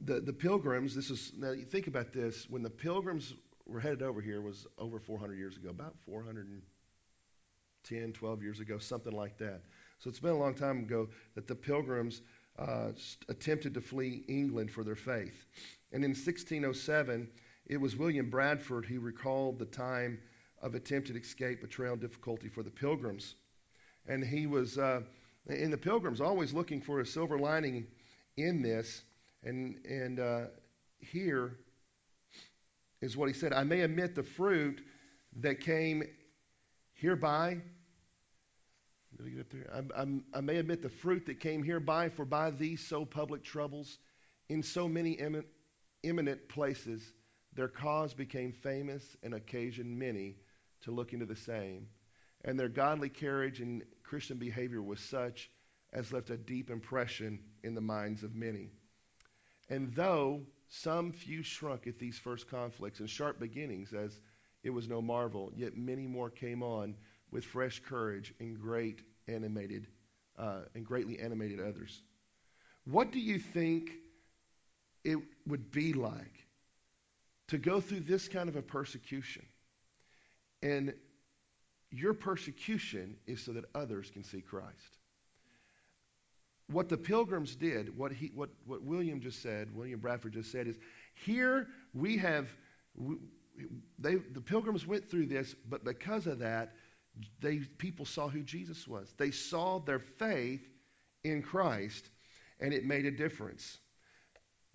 the, 0.00 0.20
the 0.20 0.32
pilgrims, 0.32 0.94
this 0.94 1.10
is, 1.10 1.32
now 1.36 1.52
you 1.52 1.64
think 1.64 1.86
about 1.86 2.12
this, 2.12 2.48
when 2.48 2.62
the 2.62 2.70
pilgrims 2.70 3.34
were 3.66 3.80
headed 3.80 4.02
over 4.02 4.20
here 4.20 4.42
was 4.42 4.66
over 4.78 4.98
400 4.98 5.36
years 5.36 5.56
ago, 5.56 5.70
about 5.70 5.94
410, 6.04 8.12
12 8.12 8.42
years 8.42 8.60
ago, 8.60 8.78
something 8.78 9.12
like 9.12 9.38
that. 9.38 9.62
So 10.04 10.10
it's 10.10 10.20
been 10.20 10.32
a 10.32 10.38
long 10.38 10.52
time 10.54 10.80
ago 10.80 11.08
that 11.34 11.48
the 11.48 11.54
pilgrims 11.54 12.20
uh, 12.58 12.88
attempted 13.30 13.72
to 13.72 13.80
flee 13.80 14.22
England 14.28 14.70
for 14.70 14.84
their 14.84 14.94
faith. 14.94 15.46
And 15.92 16.04
in 16.04 16.10
1607, 16.10 17.26
it 17.64 17.78
was 17.78 17.96
William 17.96 18.28
Bradford 18.28 18.84
who 18.84 19.00
recalled 19.00 19.58
the 19.58 19.64
time 19.64 20.18
of 20.60 20.74
attempted 20.74 21.16
escape, 21.16 21.62
betrayal, 21.62 21.94
and 21.94 22.02
difficulty 22.02 22.50
for 22.50 22.62
the 22.62 22.70
pilgrims 22.70 23.36
and 24.06 24.24
he 24.24 24.46
was 24.46 24.78
uh, 24.78 25.00
in 25.48 25.70
the 25.70 25.78
pilgrims 25.78 26.20
always 26.20 26.52
looking 26.52 26.80
for 26.80 27.00
a 27.00 27.06
silver 27.06 27.38
lining 27.38 27.86
in 28.36 28.62
this 28.62 29.02
and 29.42 29.76
and 29.88 30.20
uh, 30.20 30.44
here 30.98 31.58
is 33.00 33.16
what 33.16 33.28
he 33.28 33.34
said 33.34 33.52
i 33.52 33.64
may 33.64 33.80
admit 33.80 34.14
the 34.14 34.22
fruit 34.22 34.82
that 35.36 35.60
came 35.60 36.02
hereby 36.92 37.58
get 39.22 39.40
up 39.40 39.50
there? 39.50 39.70
I, 39.72 40.02
I, 40.02 40.38
I 40.38 40.40
may 40.40 40.56
admit 40.56 40.82
the 40.82 40.88
fruit 40.88 41.26
that 41.26 41.40
came 41.40 41.62
hereby, 41.62 42.08
for 42.08 42.24
by 42.24 42.50
these 42.50 42.84
so 42.86 43.04
public 43.04 43.42
troubles, 43.42 43.98
in 44.48 44.62
so 44.62 44.88
many 44.88 45.18
eminent 46.02 46.48
places, 46.48 47.14
their 47.54 47.68
cause 47.68 48.14
became 48.14 48.52
famous 48.52 49.16
and 49.22 49.34
occasioned 49.34 49.98
many 49.98 50.36
to 50.82 50.90
look 50.90 51.12
into 51.12 51.26
the 51.26 51.36
same. 51.36 51.88
And 52.44 52.58
their 52.58 52.68
godly 52.68 53.08
carriage 53.08 53.60
and 53.60 53.82
Christian 54.02 54.36
behavior 54.36 54.82
was 54.82 55.00
such 55.00 55.50
as 55.92 56.12
left 56.12 56.30
a 56.30 56.36
deep 56.36 56.68
impression 56.68 57.38
in 57.62 57.74
the 57.74 57.80
minds 57.80 58.22
of 58.22 58.34
many. 58.34 58.72
And 59.70 59.94
though 59.94 60.42
some 60.68 61.12
few 61.12 61.42
shrunk 61.42 61.86
at 61.86 61.98
these 61.98 62.18
first 62.18 62.48
conflicts 62.50 63.00
and 63.00 63.08
sharp 63.08 63.38
beginnings, 63.38 63.92
as 63.92 64.20
it 64.62 64.70
was 64.70 64.88
no 64.88 65.00
marvel, 65.00 65.52
yet 65.54 65.76
many 65.76 66.06
more 66.06 66.30
came 66.30 66.62
on 66.62 66.96
with 67.34 67.44
fresh 67.44 67.80
courage 67.80 68.32
and 68.40 68.58
great 68.58 69.02
animated 69.28 69.86
uh, 70.38 70.60
and 70.74 70.86
greatly 70.86 71.18
animated 71.18 71.60
others. 71.60 72.02
What 72.86 73.12
do 73.12 73.20
you 73.20 73.38
think 73.38 73.90
it 75.04 75.18
would 75.46 75.70
be 75.70 75.92
like 75.92 76.46
to 77.48 77.58
go 77.58 77.80
through 77.80 78.00
this 78.00 78.26
kind 78.28 78.48
of 78.48 78.56
a 78.56 78.62
persecution 78.62 79.44
and 80.62 80.94
your 81.90 82.14
persecution 82.14 83.16
is 83.26 83.42
so 83.42 83.52
that 83.52 83.64
others 83.74 84.10
can 84.10 84.24
see 84.24 84.40
Christ. 84.40 84.98
What 86.68 86.88
the 86.88 86.96
pilgrims 86.96 87.54
did, 87.54 87.96
what, 87.96 88.10
he, 88.10 88.32
what, 88.34 88.48
what 88.64 88.82
William 88.82 89.20
just 89.20 89.42
said, 89.42 89.74
William 89.76 90.00
Bradford 90.00 90.32
just 90.32 90.50
said, 90.50 90.66
is 90.66 90.78
here 91.14 91.68
we 91.92 92.16
have, 92.16 92.48
they, 93.98 94.14
the 94.14 94.40
pilgrims 94.40 94.86
went 94.86 95.08
through 95.08 95.26
this, 95.26 95.54
but 95.68 95.84
because 95.84 96.26
of 96.26 96.38
that, 96.40 96.72
they, 97.40 97.58
people 97.58 98.04
saw 98.04 98.28
who 98.28 98.42
Jesus 98.42 98.88
was. 98.88 99.14
They 99.16 99.30
saw 99.30 99.78
their 99.78 99.98
faith 99.98 100.68
in 101.22 101.42
Christ, 101.42 102.10
and 102.60 102.72
it 102.72 102.84
made 102.84 103.06
a 103.06 103.10
difference. 103.10 103.78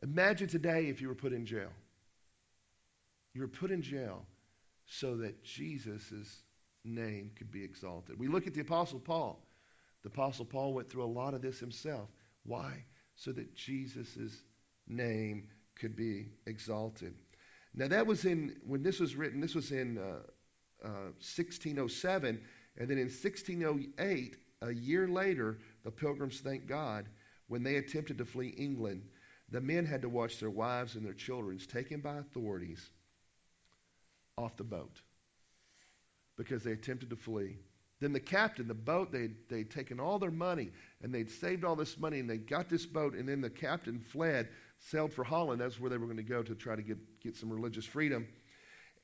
Imagine 0.01 0.48
today 0.48 0.88
if 0.88 1.01
you 1.01 1.08
were 1.08 1.15
put 1.15 1.34
in 1.34 1.46
jail. 1.46 1.72
You 3.34 3.41
were 3.41 3.48
put 3.48 3.72
in 3.72 3.81
jail 3.81 4.25
so 4.86 5.17
that 5.17 5.43
Jesus 5.43 6.43
name 6.84 7.31
could 7.36 7.51
be 7.51 7.63
exalted. 7.63 8.17
We 8.17 8.27
look 8.27 8.48
at 8.48 8.53
the 8.53 8.62
Apostle 8.62 9.00
Paul. 9.00 9.46
The 10.03 10.10
Apostle 10.10 10.46
Paul 10.46 10.74
went 10.74 10.89
through 10.89 11.03
a 11.03 11.05
lot 11.05 11.34
of 11.34 11.41
this 11.41 11.60
himself. 11.60 12.10
Why? 12.43 12.86
So 13.15 13.31
that 13.34 13.53
Jesus' 13.53 14.43
name 14.88 15.50
could 15.75 15.96
be 15.96 16.29
exalted. 16.48 17.13
Now, 17.75 17.88
that 17.89 18.08
was 18.08 18.25
in, 18.25 18.55
when 18.65 18.81
this 18.81 19.00
was 19.00 19.15
written, 19.15 19.41
this 19.41 19.55
was 19.55 19.72
in 19.72 19.98
uh, 19.98 20.22
uh, 20.83 21.12
1607. 21.19 22.41
And 22.77 22.89
then 22.89 22.98
in 22.98 23.05
1608, 23.05 24.36
a 24.62 24.71
year 24.71 25.07
later, 25.07 25.59
the 25.83 25.91
pilgrims, 25.91 26.39
thank 26.39 26.67
God, 26.67 27.07
when 27.48 27.63
they 27.63 27.75
attempted 27.77 28.17
to 28.17 28.25
flee 28.25 28.53
England, 28.57 29.03
the 29.51 29.62
men 29.62 29.86
had 29.86 30.01
to 30.03 30.09
watch 30.09 30.39
their 30.39 30.50
wives 30.50 30.95
and 30.95 31.05
their 31.05 31.13
children 31.13 31.57
taken 31.57 32.00
by 32.01 32.17
authorities 32.17 32.89
off 34.38 34.55
the 34.55 34.63
boat 34.63 35.01
because 36.38 36.63
they 36.63 36.71
attempted 36.71 37.09
to 37.09 37.15
flee. 37.15 37.57
Then 38.00 38.13
the 38.13 38.19
captain, 38.19 38.67
the 38.67 38.74
boat, 38.74 39.12
they'd, 39.12 39.36
they'd 39.50 39.69
taken 39.69 40.00
all 40.00 40.19
their 40.19 40.31
money 40.31 40.71
and 41.01 41.13
they'd 41.13 41.29
saved 41.29 41.65
all 41.65 41.75
this 41.75 41.98
money 41.98 42.19
and 42.19 42.29
they 42.29 42.38
got 42.38 42.69
this 42.69 42.86
boat. 42.86 43.13
And 43.13 43.27
then 43.27 43.41
the 43.41 43.50
captain 43.50 44.00
fled, 44.00 44.48
sailed 44.79 45.12
for 45.12 45.25
Holland. 45.25 45.59
That's 45.59 45.79
where 45.79 45.89
they 45.89 45.98
were 45.98 46.05
going 46.05 46.17
to 46.17 46.24
go 46.24 46.41
to 46.41 46.55
try 46.55 46.77
to 46.77 46.81
get, 46.81 46.98
get 47.19 47.36
some 47.36 47.50
religious 47.50 47.86
freedom. 47.86 48.25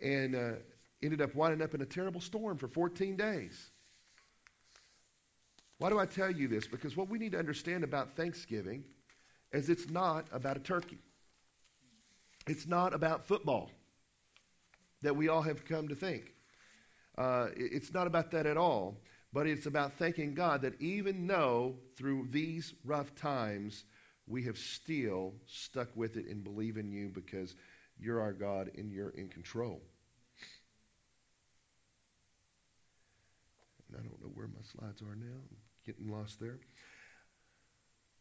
and 0.01 0.35
uh, 0.35 0.51
ended 1.01 1.21
up 1.21 1.35
winding 1.35 1.61
up 1.61 1.73
in 1.73 1.81
a 1.81 1.85
terrible 1.85 2.21
storm 2.21 2.57
for 2.57 2.67
14 2.67 3.15
days. 3.15 3.71
Why 5.77 5.89
do 5.89 5.99
I 5.99 6.05
tell 6.05 6.31
you 6.31 6.47
this? 6.47 6.67
Because 6.67 6.95
what 6.95 7.09
we 7.09 7.19
need 7.19 7.33
to 7.33 7.39
understand 7.39 7.83
about 7.83 8.15
Thanksgiving 8.15 8.83
is 9.51 9.69
it's 9.69 9.89
not 9.89 10.27
about 10.31 10.57
a 10.57 10.61
turkey. 10.61 10.99
It's 12.47 12.67
not 12.67 12.93
about 12.93 13.27
football 13.27 13.71
that 15.01 15.15
we 15.15 15.27
all 15.27 15.41
have 15.41 15.65
come 15.65 15.87
to 15.87 15.95
think. 15.95 16.33
Uh, 17.17 17.47
it's 17.55 17.93
not 17.93 18.07
about 18.07 18.31
that 18.31 18.45
at 18.45 18.57
all, 18.57 18.97
but 19.33 19.47
it's 19.47 19.65
about 19.65 19.93
thanking 19.93 20.33
God 20.33 20.61
that 20.61 20.79
even 20.81 21.27
though 21.27 21.75
through 21.97 22.27
these 22.31 22.73
rough 22.83 23.15
times, 23.15 23.85
we 24.27 24.43
have 24.43 24.57
still 24.57 25.33
stuck 25.45 25.89
with 25.95 26.17
it 26.17 26.27
and 26.27 26.43
believe 26.43 26.77
in 26.77 26.91
you 26.91 27.09
because 27.09 27.55
you're 27.99 28.21
our 28.21 28.33
God 28.33 28.71
and 28.77 28.91
you're 28.91 29.09
in 29.09 29.27
control. 29.27 29.81
And 33.87 33.97
I 33.97 34.03
don't 34.03 34.21
know 34.21 34.31
where 34.33 34.47
my 34.47 34.61
slides 34.63 35.01
are 35.01 35.15
now. 35.15 35.41
I'm 35.49 35.57
getting 35.85 36.11
lost 36.11 36.39
there. 36.39 36.59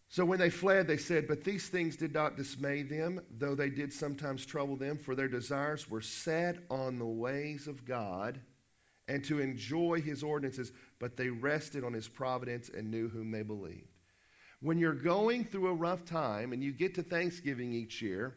So 0.08 0.24
when 0.24 0.38
they 0.38 0.50
fled, 0.50 0.86
they 0.86 0.96
said, 0.96 1.26
But 1.26 1.44
these 1.44 1.68
things 1.68 1.96
did 1.96 2.12
not 2.12 2.36
dismay 2.36 2.82
them, 2.82 3.20
though 3.36 3.54
they 3.54 3.70
did 3.70 3.92
sometimes 3.92 4.46
trouble 4.46 4.76
them, 4.76 4.98
for 4.98 5.14
their 5.14 5.28
desires 5.28 5.90
were 5.90 6.02
set 6.02 6.58
on 6.70 6.98
the 6.98 7.06
ways 7.06 7.66
of 7.66 7.84
God 7.84 8.40
and 9.08 9.24
to 9.24 9.40
enjoy 9.40 10.00
his 10.00 10.22
ordinances, 10.22 10.72
but 10.98 11.16
they 11.16 11.28
rested 11.28 11.84
on 11.84 11.92
his 11.92 12.08
providence 12.08 12.70
and 12.70 12.90
knew 12.90 13.08
whom 13.08 13.30
they 13.30 13.42
believed. 13.42 13.88
When 14.60 14.78
you're 14.78 14.94
going 14.94 15.44
through 15.44 15.68
a 15.68 15.74
rough 15.74 16.04
time 16.04 16.52
and 16.52 16.62
you 16.62 16.72
get 16.72 16.94
to 16.94 17.02
Thanksgiving 17.02 17.72
each 17.74 18.00
year, 18.00 18.34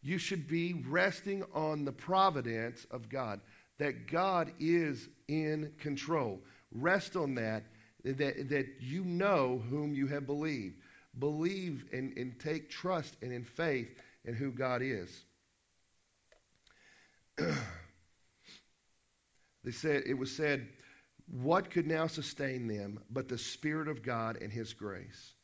you 0.00 0.16
should 0.18 0.48
be 0.48 0.82
resting 0.86 1.44
on 1.52 1.84
the 1.84 1.92
providence 1.92 2.86
of 2.90 3.08
God, 3.08 3.40
that 3.78 4.06
God 4.06 4.52
is 4.58 5.08
in 5.26 5.72
control. 5.78 6.40
Rest 6.72 7.16
on 7.16 7.34
that, 7.36 7.64
that, 8.04 8.48
that 8.48 8.66
you 8.80 9.04
know 9.04 9.62
whom 9.70 9.94
you 9.94 10.06
have 10.08 10.26
believed. 10.26 10.76
Believe 11.18 11.86
and, 11.92 12.16
and 12.16 12.38
take 12.38 12.70
trust 12.70 13.16
and 13.22 13.32
in 13.32 13.44
faith 13.44 14.00
in 14.24 14.34
who 14.34 14.52
God 14.52 14.82
is. 14.82 15.24
they 19.64 19.70
said 19.70 20.02
it 20.06 20.14
was 20.14 20.34
said, 20.34 20.68
What 21.30 21.70
could 21.70 21.86
now 21.86 22.06
sustain 22.06 22.66
them 22.66 23.00
but 23.10 23.28
the 23.28 23.38
Spirit 23.38 23.88
of 23.88 24.02
God 24.02 24.36
and 24.40 24.52
His 24.52 24.74
grace? 24.74 25.34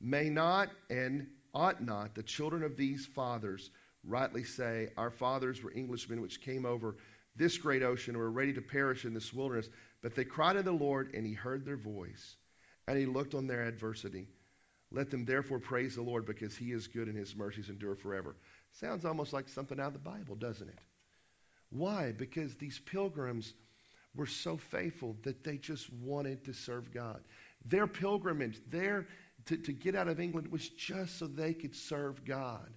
May 0.00 0.30
not 0.30 0.70
and 0.88 1.26
ought 1.52 1.82
not 1.82 2.14
the 2.14 2.22
children 2.22 2.62
of 2.62 2.76
these 2.76 3.04
fathers 3.06 3.70
rightly 4.04 4.44
say, 4.44 4.88
Our 4.96 5.10
fathers 5.10 5.62
were 5.62 5.72
Englishmen 5.74 6.20
which 6.20 6.40
came 6.40 6.64
over 6.64 6.96
this 7.36 7.58
great 7.58 7.82
ocean 7.82 8.14
and 8.14 8.22
were 8.22 8.30
ready 8.30 8.52
to 8.52 8.62
perish 8.62 9.04
in 9.04 9.14
this 9.14 9.32
wilderness. 9.32 9.68
But 10.02 10.14
they 10.14 10.24
cried 10.24 10.54
to 10.54 10.62
the 10.62 10.72
Lord, 10.72 11.12
and 11.14 11.26
he 11.26 11.34
heard 11.34 11.64
their 11.64 11.76
voice, 11.76 12.36
and 12.86 12.98
he 12.98 13.06
looked 13.06 13.34
on 13.34 13.46
their 13.46 13.62
adversity. 13.62 14.28
Let 14.90 15.10
them 15.10 15.24
therefore 15.24 15.58
praise 15.58 15.94
the 15.94 16.02
Lord, 16.02 16.24
because 16.24 16.56
he 16.56 16.72
is 16.72 16.86
good 16.86 17.08
and 17.08 17.16
his 17.16 17.36
mercies 17.36 17.68
endure 17.68 17.94
forever. 17.94 18.36
Sounds 18.72 19.04
almost 19.04 19.32
like 19.32 19.48
something 19.48 19.78
out 19.78 19.88
of 19.88 19.92
the 19.92 19.98
Bible, 19.98 20.36
doesn't 20.36 20.68
it? 20.68 20.78
Why? 21.70 22.12
Because 22.12 22.56
these 22.56 22.80
pilgrims 22.80 23.54
were 24.14 24.26
so 24.26 24.56
faithful 24.56 25.16
that 25.22 25.44
they 25.44 25.56
just 25.56 25.92
wanted 25.92 26.44
to 26.44 26.52
serve 26.52 26.92
God. 26.92 27.20
Their 27.64 27.86
pilgrimage, 27.86 28.60
their 28.68 29.06
to, 29.46 29.56
to 29.56 29.72
get 29.72 29.94
out 29.94 30.08
of 30.08 30.20
England 30.20 30.48
was 30.50 30.68
just 30.68 31.18
so 31.18 31.26
they 31.26 31.54
could 31.54 31.74
serve 31.74 32.24
God. 32.24 32.70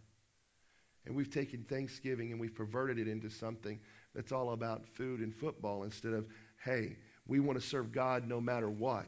And 1.05 1.15
we've 1.15 1.29
taken 1.29 1.63
Thanksgiving 1.63 2.31
and 2.31 2.39
we've 2.39 2.55
perverted 2.55 2.97
it 2.97 3.07
into 3.07 3.29
something 3.29 3.79
that's 4.15 4.31
all 4.31 4.51
about 4.51 4.85
food 4.85 5.19
and 5.19 5.33
football 5.33 5.83
instead 5.83 6.13
of, 6.13 6.27
hey, 6.63 6.95
we 7.27 7.39
want 7.39 7.59
to 7.59 7.65
serve 7.65 7.91
God 7.91 8.27
no 8.27 8.41
matter 8.41 8.69
what. 8.69 9.07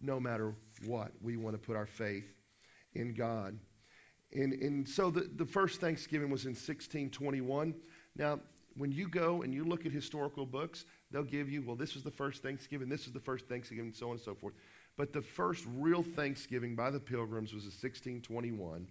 No 0.00 0.18
matter 0.18 0.54
what. 0.86 1.12
We 1.22 1.36
want 1.36 1.54
to 1.54 1.58
put 1.58 1.76
our 1.76 1.86
faith 1.86 2.36
in 2.94 3.14
God. 3.14 3.58
And, 4.32 4.52
and 4.54 4.88
so 4.88 5.10
the, 5.10 5.30
the 5.36 5.44
first 5.44 5.80
Thanksgiving 5.80 6.30
was 6.30 6.44
in 6.44 6.50
1621. 6.50 7.74
Now, 8.16 8.40
when 8.76 8.90
you 8.90 9.08
go 9.08 9.42
and 9.42 9.54
you 9.54 9.64
look 9.64 9.86
at 9.86 9.92
historical 9.92 10.44
books, 10.44 10.84
they'll 11.10 11.22
give 11.22 11.48
you, 11.48 11.62
well, 11.62 11.76
this 11.76 11.94
was 11.94 12.02
the 12.02 12.10
first 12.10 12.42
Thanksgiving, 12.42 12.88
this 12.88 13.06
is 13.06 13.12
the 13.12 13.20
first 13.20 13.48
Thanksgiving, 13.48 13.86
and 13.86 13.94
so 13.94 14.06
on 14.06 14.12
and 14.12 14.20
so 14.20 14.34
forth. 14.34 14.54
But 14.96 15.12
the 15.12 15.22
first 15.22 15.64
real 15.76 16.02
Thanksgiving 16.02 16.74
by 16.74 16.90
the 16.90 17.00
Pilgrims 17.00 17.52
was 17.52 17.64
in 17.64 17.68
1621. 17.68 18.88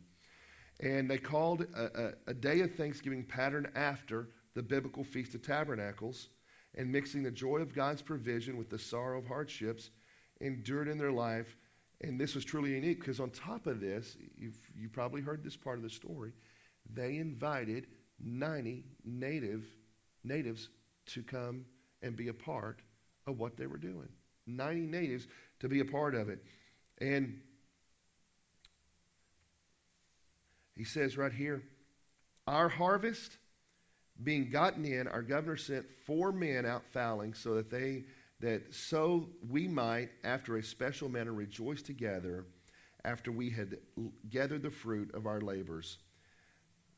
And 0.80 1.10
they 1.10 1.18
called 1.18 1.66
a, 1.76 1.84
a, 2.28 2.32
a 2.32 2.34
day 2.34 2.62
of 2.62 2.74
Thanksgiving 2.76 3.24
pattern 3.24 3.70
after 3.76 4.30
the 4.56 4.64
biblical 4.64 5.04
Feast 5.04 5.36
of 5.36 5.42
Tabernacles 5.42 6.30
and 6.76 6.92
mixing 6.92 7.24
the 7.24 7.32
joy 7.32 7.58
of 7.58 7.74
God's 7.74 8.02
provision 8.02 8.58
with 8.58 8.70
the 8.70 8.80
sorrow 8.80 9.20
of 9.20 9.28
hardships 9.28 9.90
endured 10.42 10.88
in 10.88 10.98
their 10.98 11.12
life. 11.12 11.56
And 12.02 12.20
this 12.20 12.36
was 12.36 12.44
truly 12.44 12.72
unique 12.72 13.00
because, 13.00 13.20
on 13.20 13.30
top 13.30 13.68
of 13.68 13.80
this, 13.80 14.18
you've, 14.38 14.58
you 14.76 14.90
probably 14.90 15.22
heard 15.22 15.44
this 15.44 15.56
part 15.56 15.78
of 15.78 15.84
the 15.84 15.90
story, 15.90 16.34
they 16.92 17.18
invited 17.18 17.88
90 18.20 18.84
native 19.06 19.66
natives 20.24 20.70
to 21.08 21.24
come 21.24 21.66
and 22.02 22.16
be 22.16 22.28
a 22.28 22.34
part 22.34 22.82
of 23.28 23.40
what 23.40 23.58
they 23.58 23.68
were 23.68 23.78
doing. 23.78 24.10
90 24.48 24.82
natives 24.82 25.28
to 25.60 25.70
be 25.70 25.80
a 25.80 25.86
part 25.86 26.16
of 26.16 26.30
it. 26.30 26.44
And 27.00 27.40
he 30.76 30.84
says 30.84 31.18
right 31.18 31.32
here, 31.32 31.64
our 32.48 32.68
harvest 32.68 33.38
being 34.22 34.50
gotten 34.50 34.86
in, 34.86 35.08
our 35.08 35.22
governor 35.22 35.58
sent 35.58 35.90
four 36.06 36.32
men 36.32 36.66
out 36.66 36.86
fowling 36.86 37.34
so 37.34 37.56
that 37.56 37.72
they 37.72 38.04
that 38.40 38.76
so 38.76 39.30
we 39.50 39.70
might, 39.70 40.10
after 40.26 40.58
a 40.58 40.64
special 40.64 41.08
manner, 41.08 41.32
rejoice 41.32 41.82
together 41.82 42.46
after 43.06 43.32
we 43.32 43.50
had 43.50 43.78
gathered 44.30 44.64
the 44.64 44.70
fruit 44.70 45.14
of 45.14 45.26
our 45.26 45.40
labors. 45.40 45.98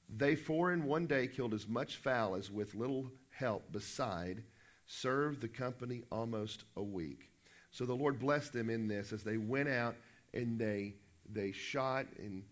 They 0.09 0.35
four 0.35 0.73
in 0.73 0.85
one 0.85 1.05
day 1.05 1.27
killed 1.27 1.53
as 1.53 1.67
much 1.67 1.97
fowl 1.97 2.35
as 2.35 2.51
with 2.51 2.75
little 2.75 3.11
help 3.29 3.71
beside 3.71 4.43
served 4.87 5.41
the 5.41 5.47
company 5.47 6.03
almost 6.11 6.63
a 6.75 6.83
week. 6.83 7.29
So 7.71 7.85
the 7.85 7.93
Lord 7.93 8.19
blessed 8.19 8.53
them 8.53 8.69
in 8.69 8.87
this 8.87 9.11
as 9.11 9.23
they 9.23 9.37
went 9.37 9.69
out 9.69 9.95
and 10.33 10.59
they 10.59 10.95
they 11.31 11.51
shot 11.51 12.05
and 12.17 12.43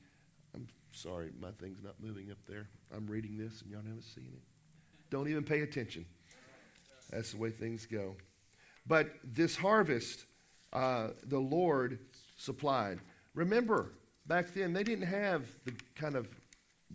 I'm 0.56 0.67
sorry, 0.91 1.32
my 1.39 1.52
thing's 1.52 1.84
not 1.84 1.95
moving 1.99 2.32
up 2.32 2.39
there. 2.47 2.67
I'm 2.95 3.08
reading 3.08 3.38
this 3.38 3.62
and 3.62 3.71
y'all 3.71 3.82
haven't 3.82 4.04
seen 4.04 4.32
it. 4.34 4.52
Don't 5.13 5.28
even 5.28 5.43
pay 5.43 5.62
attention. 5.62 6.08
That's 7.12 7.34
the 7.34 7.38
way 7.38 7.52
things 7.52 7.86
go. 7.86 8.15
But 8.88 9.12
this 9.23 9.56
harvest, 9.56 10.26
uh, 10.73 11.10
the 11.28 11.38
Lord 11.38 11.99
supplied. 12.36 12.97
Remember, 13.36 13.91
back 14.26 14.52
then 14.56 14.73
they 14.73 14.84
didn't 14.84 15.06
have 15.06 15.45
the 15.65 15.73
kind 15.95 16.15
of 16.15 16.28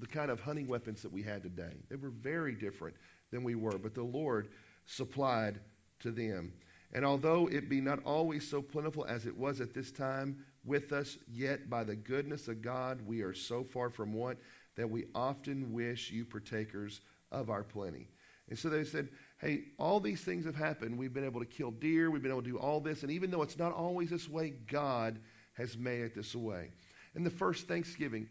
the 0.01 0.07
kind 0.09 0.33
of 0.33 0.41
hunting 0.41 0.67
weapons 0.67 1.01
that 1.03 1.13
we 1.13 1.23
had 1.23 1.45
today. 1.45 1.75
They 1.89 1.95
were 1.95 2.11
very 2.11 2.57
different 2.57 2.97
than 3.31 3.45
we 3.45 3.55
were, 3.55 3.79
but 3.79 3.95
the 3.95 4.03
Lord 4.03 4.49
supplied 4.85 5.61
to 6.01 6.11
them. 6.11 6.53
And 6.93 7.05
although 7.05 7.47
it 7.47 7.69
be 7.69 7.81
not 7.81 8.03
always 8.05 8.49
so 8.49 8.61
plentiful 8.61 9.05
as 9.05 9.27
it 9.27 9.37
was 9.37 9.61
at 9.61 9.75
this 9.75 9.93
time 9.93 10.45
with 10.65 10.93
us, 10.93 11.19
yet 11.31 11.71
by 11.71 11.85
the 11.85 11.95
goodness 11.95 12.49
of 12.49 12.63
God 12.63 13.01
we 13.07 13.23
are 13.23 13.35
so 13.35 13.63
far 13.63 13.91
from 13.91 14.13
want 14.13 14.39
that 14.75 14.91
we 14.91 15.05
often 15.15 15.73
wish 15.73 16.11
you 16.11 16.25
partakers 16.25 17.01
of 17.31 17.51
our 17.51 17.63
plenty. 17.63 18.09
And 18.49 18.59
so 18.59 18.69
they 18.69 18.85
said, 18.85 19.09
Hey, 19.39 19.65
all 19.79 20.01
these 20.01 20.23
things 20.23 20.45
have 20.47 20.57
happened. 20.57 20.99
We've 20.99 21.13
been 21.13 21.25
able 21.25 21.41
to 21.41 21.47
kill 21.47 21.71
deer, 21.71 22.11
we've 22.11 22.23
been 22.23 22.33
able 22.33 22.43
to 22.43 22.51
do 22.51 22.59
all 22.59 22.81
this, 22.81 23.03
and 23.03 23.13
even 23.13 23.31
though 23.31 23.43
it's 23.43 23.59
not 23.59 23.73
always 23.73 24.11
this 24.11 24.29
way, 24.29 24.55
God 24.67 25.21
has 25.55 25.77
made 25.77 26.01
it 26.01 26.15
this 26.15 26.35
way. 26.35 26.71
And 27.15 27.25
the 27.25 27.31
first 27.31 27.69
Thanksgiving, 27.69 28.29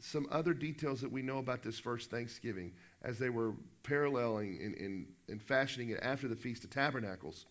some 0.00 0.26
other 0.30 0.54
details 0.54 1.00
that 1.00 1.10
we 1.10 1.22
know 1.22 1.38
about 1.38 1.62
this 1.62 1.78
first 1.78 2.10
Thanksgiving 2.10 2.72
as 3.02 3.18
they 3.18 3.30
were 3.30 3.54
paralleling 3.82 4.58
and, 4.62 4.74
and 4.74 5.06
and 5.28 5.42
fashioning 5.42 5.90
it 5.90 6.00
after 6.02 6.28
the 6.28 6.36
Feast 6.36 6.64
of 6.64 6.70
Tabernacles. 6.70 7.46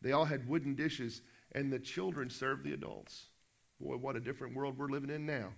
They 0.00 0.12
all 0.12 0.24
had 0.24 0.48
wooden 0.48 0.74
dishes, 0.74 1.22
and 1.52 1.72
the 1.72 1.78
children 1.78 2.28
served 2.30 2.64
the 2.64 2.72
adults. 2.72 3.26
Boy, 3.80 3.96
what 3.96 4.16
a 4.16 4.20
different 4.20 4.54
world 4.54 4.78
we're 4.78 4.88
living 4.88 5.10
in 5.10 5.26
now. 5.26 5.48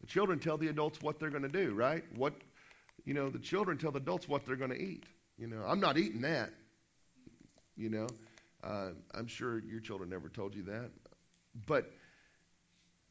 The 0.00 0.06
children 0.06 0.38
tell 0.38 0.58
the 0.58 0.68
adults 0.68 1.00
what 1.00 1.20
they're 1.20 1.30
going 1.30 1.42
to 1.42 1.48
do, 1.48 1.74
right? 1.74 2.04
What, 2.16 2.34
you 3.04 3.14
know, 3.14 3.30
the 3.30 3.38
children 3.38 3.78
tell 3.78 3.90
the 3.90 3.98
adults 3.98 4.28
what 4.28 4.46
they're 4.46 4.56
going 4.56 4.70
to 4.70 4.80
eat. 4.80 5.04
You 5.38 5.46
know, 5.48 5.62
I'm 5.66 5.80
not 5.80 5.98
eating 5.98 6.20
that. 6.22 6.50
You 7.76 7.88
know, 7.88 8.06
uh, 8.62 8.90
I'm 9.14 9.26
sure 9.26 9.58
your 9.60 9.80
children 9.80 10.10
never 10.10 10.28
told 10.28 10.54
you 10.54 10.62
that. 10.64 10.90
But 11.66 11.90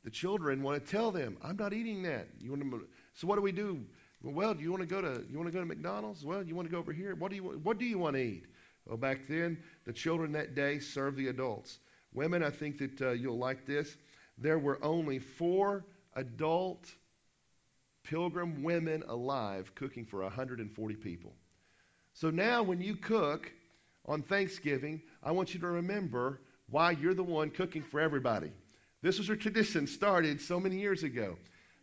the 0.03 0.09
children 0.09 0.63
want 0.63 0.83
to 0.83 0.91
tell 0.91 1.11
them, 1.11 1.37
I'm 1.43 1.57
not 1.57 1.73
eating 1.73 2.03
that. 2.03 2.27
You 2.39 2.51
want 2.51 2.63
to, 2.63 2.87
so 3.13 3.27
what 3.27 3.35
do 3.35 3.41
we 3.41 3.51
do? 3.51 3.81
Well, 4.23 4.53
do 4.53 4.63
you 4.63 4.71
want 4.71 4.81
to 4.81 4.87
go 4.87 5.01
to 5.01 5.23
you 5.29 5.37
want 5.37 5.47
to 5.47 5.53
go 5.53 5.59
to 5.59 5.65
McDonald's? 5.65 6.23
Well, 6.23 6.43
you 6.43 6.55
want 6.55 6.67
to 6.67 6.71
go 6.71 6.77
over 6.77 6.93
here? 6.93 7.15
What 7.15 7.31
do 7.31 7.35
you 7.35 7.43
what 7.43 7.79
do 7.79 7.85
you 7.85 7.97
want 7.97 8.15
to 8.15 8.21
eat? 8.21 8.45
Well, 8.85 8.97
back 8.97 9.27
then, 9.27 9.57
the 9.85 9.93
children 9.93 10.31
that 10.33 10.53
day 10.55 10.79
served 10.79 11.17
the 11.17 11.27
adults. 11.27 11.79
Women, 12.13 12.43
I 12.43 12.49
think 12.49 12.77
that 12.79 13.01
uh, 13.01 13.11
you'll 13.11 13.37
like 13.37 13.65
this. 13.65 13.97
There 14.37 14.59
were 14.59 14.83
only 14.83 15.17
four 15.17 15.85
adult 16.15 16.91
pilgrim 18.03 18.63
women 18.63 19.03
alive 19.07 19.73
cooking 19.75 20.05
for 20.05 20.21
140 20.21 20.95
people. 20.95 21.33
So 22.13 22.29
now 22.29 22.63
when 22.63 22.81
you 22.81 22.95
cook 22.95 23.51
on 24.05 24.21
Thanksgiving, 24.21 25.01
I 25.23 25.31
want 25.31 25.53
you 25.53 25.59
to 25.61 25.67
remember 25.67 26.41
why 26.69 26.91
you're 26.91 27.13
the 27.13 27.23
one 27.23 27.49
cooking 27.49 27.83
for 27.83 27.99
everybody. 27.99 28.51
This 29.01 29.17
was 29.17 29.29
a 29.29 29.35
tradition 29.35 29.87
started 29.87 30.41
so 30.41 30.59
many 30.59 30.77
years 30.77 31.03
ago. 31.03 31.37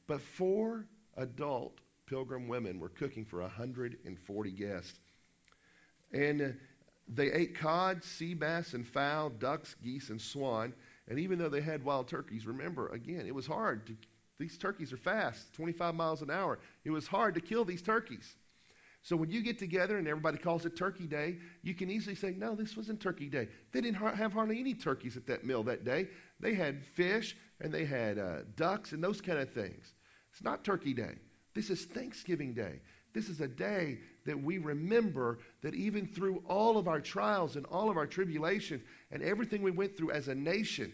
But 0.07 0.21
four 0.21 0.87
adult 1.17 1.81
pilgrim 2.07 2.49
women 2.49 2.81
were 2.81 2.89
cooking 2.89 3.25
for 3.25 3.41
140 3.43 4.51
guests. 4.53 4.99
And 6.13 6.41
uh, 6.41 6.49
they 7.07 7.33
ate 7.33 7.59
cod, 7.59 8.05
sea 8.05 8.35
bass, 8.35 8.73
and 8.73 8.87
fowl, 8.87 9.31
ducks, 9.31 9.77
geese, 9.83 10.11
and 10.11 10.21
swan. 10.21 10.73
And 11.09 11.19
even 11.19 11.39
though 11.39 11.49
they 11.49 11.61
had 11.61 11.85
wild 11.85 12.09
turkeys, 12.09 12.47
remember, 12.47 12.89
again, 12.89 13.27
it 13.27 13.35
was 13.35 13.47
hard. 13.47 13.87
To, 13.87 13.97
these 14.39 14.57
turkeys 14.57 14.93
are 14.93 14.99
fast, 14.99 15.53
25 15.55 15.95
miles 15.95 16.23
an 16.23 16.31
hour. 16.31 16.59
It 16.85 16.91
was 16.91 17.07
hard 17.07 17.35
to 17.35 17.41
kill 17.41 17.65
these 17.65 17.83
turkeys. 17.83 18.37
So 19.03 19.17
when 19.17 19.31
you 19.31 19.43
get 19.43 19.59
together 19.59 19.99
and 19.99 20.07
everybody 20.07 20.39
calls 20.39 20.65
it 20.67 20.77
Turkey 20.77 21.07
Day, 21.07 21.39
you 21.63 21.75
can 21.75 21.91
easily 21.91 22.15
say, 22.15 22.35
no, 22.37 22.55
this 22.55 22.77
wasn't 22.77 23.01
Turkey 23.01 23.29
Day. 23.29 23.49
They 23.73 23.81
didn't 23.81 23.97
have 23.97 24.33
hardly 24.33 24.61
any 24.61 24.75
turkeys 24.75 25.17
at 25.17 25.27
that 25.27 25.45
meal 25.45 25.63
that 25.65 25.85
day. 25.85 26.09
They 26.41 26.55
had 26.55 26.85
fish 26.85 27.37
and 27.61 27.73
they 27.73 27.85
had 27.85 28.19
uh, 28.19 28.39
ducks 28.57 28.93
and 28.93 29.03
those 29.03 29.21
kind 29.21 29.39
of 29.39 29.53
things. 29.53 29.95
It's 30.33 30.43
not 30.43 30.65
Turkey 30.65 30.95
Day. 30.95 31.15
This 31.55 31.71
is 31.71 31.85
Thanksgiving 31.85 32.55
Day. 32.55 32.81
This 33.15 33.29
is 33.29 33.41
a 33.41 33.49
day 33.49 33.99
that 34.27 34.41
we 34.41 34.59
remember 34.59 35.39
that 35.63 35.75
even 35.75 36.07
through 36.07 36.43
all 36.47 36.77
of 36.77 36.87
our 36.87 37.01
trials 37.01 37.57
and 37.57 37.65
all 37.67 37.91
of 37.91 37.97
our 37.97 38.07
tribulations 38.07 38.83
and 39.11 39.23
everything 39.23 39.63
we 39.63 39.71
went 39.71 39.97
through 39.97 40.11
as 40.11 40.29
a 40.29 40.35
nation, 40.35 40.93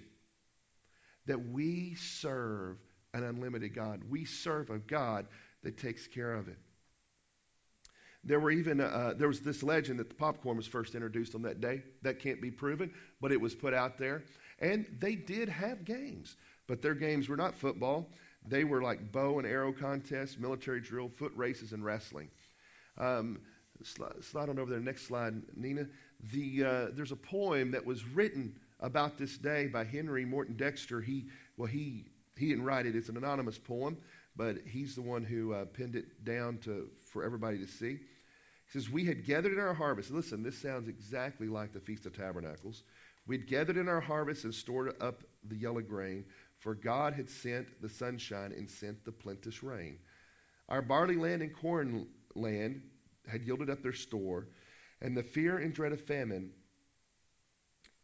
that 1.27 1.49
we 1.49 1.95
serve 1.95 2.79
an 3.15 3.25
unlimited 3.25 3.75
God. 3.75 4.03
We 4.11 4.27
serve 4.27 4.69
a 4.69 4.79
God 4.79 5.27
that 5.63 5.79
takes 5.79 6.07
care 6.07 6.35
of 6.35 6.49
it. 6.49 6.59
There 8.23 8.41
were 8.41 8.51
even 8.51 8.81
uh, 8.81 9.15
there 9.17 9.29
was 9.29 9.41
this 9.41 9.63
legend 9.63 9.99
that 10.01 10.09
the 10.09 10.15
popcorn 10.15 10.57
was 10.57 10.67
first 10.67 10.95
introduced 10.95 11.35
on 11.35 11.43
that 11.43 11.61
day. 11.61 11.83
That 12.03 12.19
can't 12.19 12.41
be 12.41 12.51
proven, 12.51 12.91
but 13.21 13.33
it 13.33 13.41
was 13.41 13.55
put 13.55 13.75
out 13.75 13.99
there. 13.99 14.25
And 14.59 14.87
they 14.99 15.15
did 15.15 15.49
have 15.49 15.85
games, 15.85 16.37
but 16.67 16.83
their 16.83 16.95
games 16.95 17.29
were 17.29 17.37
not 17.37 17.55
football. 17.55 18.11
They 18.47 18.65
were 18.65 18.83
like 18.83 19.13
bow 19.13 19.39
and 19.39 19.47
arrow 19.47 19.73
contests, 19.73 20.39
military 20.39 20.81
drill, 20.81 21.09
foot 21.09 21.33
races, 21.35 21.73
and 21.73 21.85
wrestling. 21.85 22.29
Um, 22.99 23.41
slide, 23.83 24.23
slide, 24.23 24.49
on 24.49 24.59
over 24.59 24.71
there. 24.71 24.81
Next 24.81 25.07
slide, 25.07 25.35
Nina. 25.57 25.87
The, 26.33 26.65
uh, 26.65 26.87
there's 26.95 27.13
a 27.13 27.17
poem 27.17 27.73
that 27.73 27.85
was 27.85 28.07
written 28.07 28.55
about 28.81 29.19
this 29.19 29.37
day 29.37 29.67
by 29.67 29.85
Henry 29.85 30.25
Morton 30.25 30.57
Dexter. 30.57 31.01
He, 31.01 31.27
well, 31.57 31.69
he, 31.69 32.07
he 32.37 32.49
didn't 32.49 32.65
write 32.65 32.87
it. 32.87 32.97
It's 32.97 33.09
an 33.09 33.17
anonymous 33.17 33.59
poem, 33.59 33.97
but 34.37 34.57
he's 34.67 34.95
the 34.95 35.03
one 35.03 35.23
who 35.23 35.53
uh, 35.53 35.65
pinned 35.67 35.95
it 35.95 36.25
down 36.25 36.59
to, 36.59 36.89
for 37.11 37.25
everybody 37.25 37.59
to 37.59 37.67
see. 37.67 37.99
He 38.67 38.73
says, 38.73 38.91
We 38.91 39.05
had 39.05 39.25
gathered 39.25 39.53
in 39.53 39.61
our 39.61 39.75
harvest. 39.75 40.11
Listen, 40.11 40.43
this 40.43 40.59
sounds 40.59 40.89
exactly 40.89 41.49
like 41.49 41.73
the 41.73 41.81
Feast 41.81 42.07
of 42.07 42.17
Tabernacles. 42.17 42.83
We'd 43.27 43.47
gathered 43.47 43.77
in 43.77 43.89
our 43.89 44.01
harvest 44.01 44.45
and 44.45 44.55
stored 44.55 44.95
up 45.01 45.23
the 45.49 45.57
yellow 45.57 45.81
grain, 45.81 46.25
for 46.59 46.75
God 46.75 47.15
had 47.15 47.31
sent 47.31 47.81
the 47.81 47.89
sunshine 47.89 48.53
and 48.53 48.69
sent 48.69 49.05
the 49.05 49.13
plenteous 49.13 49.63
rain. 49.63 49.99
Our 50.69 50.83
barley 50.83 51.17
land 51.17 51.43
and 51.43 51.55
corn 51.55 52.07
land 52.35 52.83
had 53.31 53.43
yielded 53.43 53.71
up 53.71 53.83
their 53.83 53.93
store, 53.93 54.49
and 55.01 55.17
the 55.17 55.23
fear 55.23 55.59
and 55.59 55.73
dread 55.73 55.93
of 55.93 56.01
famine 56.01 56.51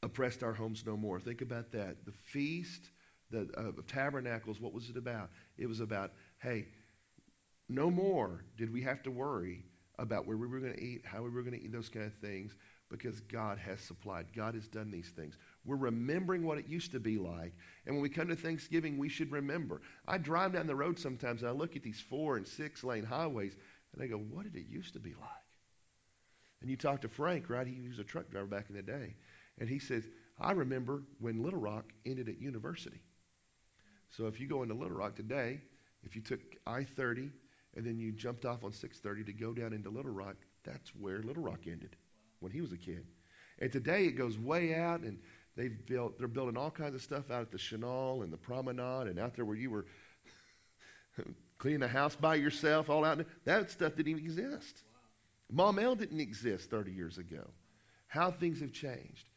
oppressed 0.03 0.43
our 0.43 0.55
homes 0.55 0.85
no 0.87 0.97
more. 0.97 1.21
Think 1.21 1.43
about 1.43 1.73
that. 1.73 2.05
The 2.07 2.13
feast 2.13 2.91
the, 3.31 3.49
uh, 3.57 3.73
tabernacles, 3.87 4.61
what 4.61 4.73
was 4.73 4.89
it 4.89 4.97
about? 4.97 5.31
It 5.59 5.67
was 5.67 5.81
about, 5.81 6.13
hey, 6.41 6.67
no 7.69 7.91
more 7.91 8.45
did 8.57 8.73
we 8.73 8.83
have 8.83 9.03
to 9.05 9.11
worry 9.11 9.65
about 9.99 10.27
where 10.27 10.37
we 10.37 10.47
were 10.47 10.59
going 10.59 10.75
to 10.75 10.83
eat, 10.83 11.03
how 11.05 11.23
we 11.23 11.31
were 11.31 11.43
going 11.43 11.59
to 11.59 11.63
eat, 11.63 11.73
those 11.73 11.89
kind 11.89 12.07
of 12.07 12.15
things, 12.15 12.57
because 12.91 13.21
God 13.21 13.59
has 13.59 13.81
supplied. 13.81 14.27
God 14.35 14.55
has 14.55 14.67
done 14.67 14.91
these 14.91 15.11
things. 15.11 15.37
We're 15.65 15.77
remembering 15.77 16.45
what 16.45 16.59
it 16.59 16.67
used 16.67 16.91
to 16.93 17.01
be 17.01 17.19
like. 17.19 17.55
And 17.87 17.95
when 17.95 18.03
we 18.03 18.09
come 18.09 18.29
to 18.29 18.37
Thanksgiving, 18.37 18.99
we 18.99 19.09
should 19.09 19.31
remember. 19.31 19.81
I 20.09 20.19
drive 20.19 20.55
down 20.55 20.67
the 20.67 20.75
road 20.75 20.99
sometimes 20.99 21.43
and 21.43 21.49
I 21.49 21.53
look 21.53 21.77
at 21.77 21.83
these 21.83 22.01
four 22.01 22.37
and 22.37 22.47
six 22.47 22.83
lane 22.83 23.05
highways 23.05 23.57
and 23.93 24.03
I 24.03 24.07
go, 24.07 24.17
what 24.17 24.45
did 24.45 24.57
it 24.57 24.67
used 24.69 24.95
to 24.95 25.01
be 25.01 25.11
like? 25.11 25.29
And 26.61 26.71
you 26.71 26.77
talk 26.77 27.03
to 27.03 27.09
Frank, 27.09 27.49
right? 27.49 27.67
He 27.67 27.89
was 27.89 27.99
a 27.99 28.05
truck 28.05 28.31
driver 28.31 28.47
back 28.47 28.67
in 28.69 28.77
the 28.77 28.83
day. 28.83 29.15
And 29.59 29.69
he 29.69 29.79
says, 29.79 30.05
I 30.39 30.53
remember 30.53 31.03
when 31.21 31.43
Little 31.43 31.61
Rock 31.61 31.93
ended 32.05 32.29
at 32.29 32.41
university. 32.41 33.01
So 34.11 34.27
if 34.27 34.41
you 34.41 34.47
go 34.47 34.63
into 34.63 34.75
Little 34.75 34.97
Rock 34.97 35.15
today, 35.15 35.61
if 36.03 36.17
you 36.17 36.23
took 36.23 36.41
I 36.67 36.85
30 36.85 37.31
and 37.77 37.85
then 37.85 37.99
you 37.99 38.13
jumped 38.13 38.45
off 38.45 38.65
on 38.65 38.73
630 38.73 39.33
to 39.33 39.39
go 39.39 39.53
down 39.53 39.73
into 39.73 39.91
Little 39.91 40.13
Rock, 40.13 40.37
that's 40.65 40.91
where 40.97 41.23
Little 41.23 41.43
Rock 41.43 41.61
ended 41.67 41.97
when 42.41 42.53
he 42.53 42.61
was 42.61 42.73
a 42.73 42.77
kid. 42.77 43.07
And 43.61 43.71
today 43.71 44.07
it 44.07 44.13
goes 44.13 44.39
way 44.39 44.75
out, 44.75 45.01
and 45.01 45.19
they've 45.57 45.87
built, 45.87 46.19
they're 46.19 46.29
building 46.29 46.57
all 46.57 46.71
kinds 46.71 46.95
of 46.95 47.03
stuff 47.03 47.31
out 47.31 47.43
at 47.43 47.51
the 47.51 47.59
Chenal 47.59 48.25
and 48.25 48.33
the 48.33 48.39
Promenade 48.39 49.09
and 49.09 49.19
out 49.19 49.35
there 49.35 49.45
where 49.45 49.57
you 49.57 49.71
were 49.71 49.87
cleaning 51.59 51.81
the 51.81 51.89
house 51.89 52.17
by 52.17 52.35
yourself, 52.37 52.89
all 52.89 53.05
out. 53.05 53.25
That 53.45 53.71
stuff 53.71 53.97
didn't 53.97 54.13
even 54.13 54.25
exist. 54.25 54.83
Wow. 55.53 55.73
Maumelle 55.73 55.99
didn't 55.99 56.21
exist 56.21 56.71
30 56.71 56.93
years 56.93 57.19
ago. 57.19 57.47
How 58.07 58.31
things 58.31 58.61
have 58.61 58.73
changed. 58.73 59.29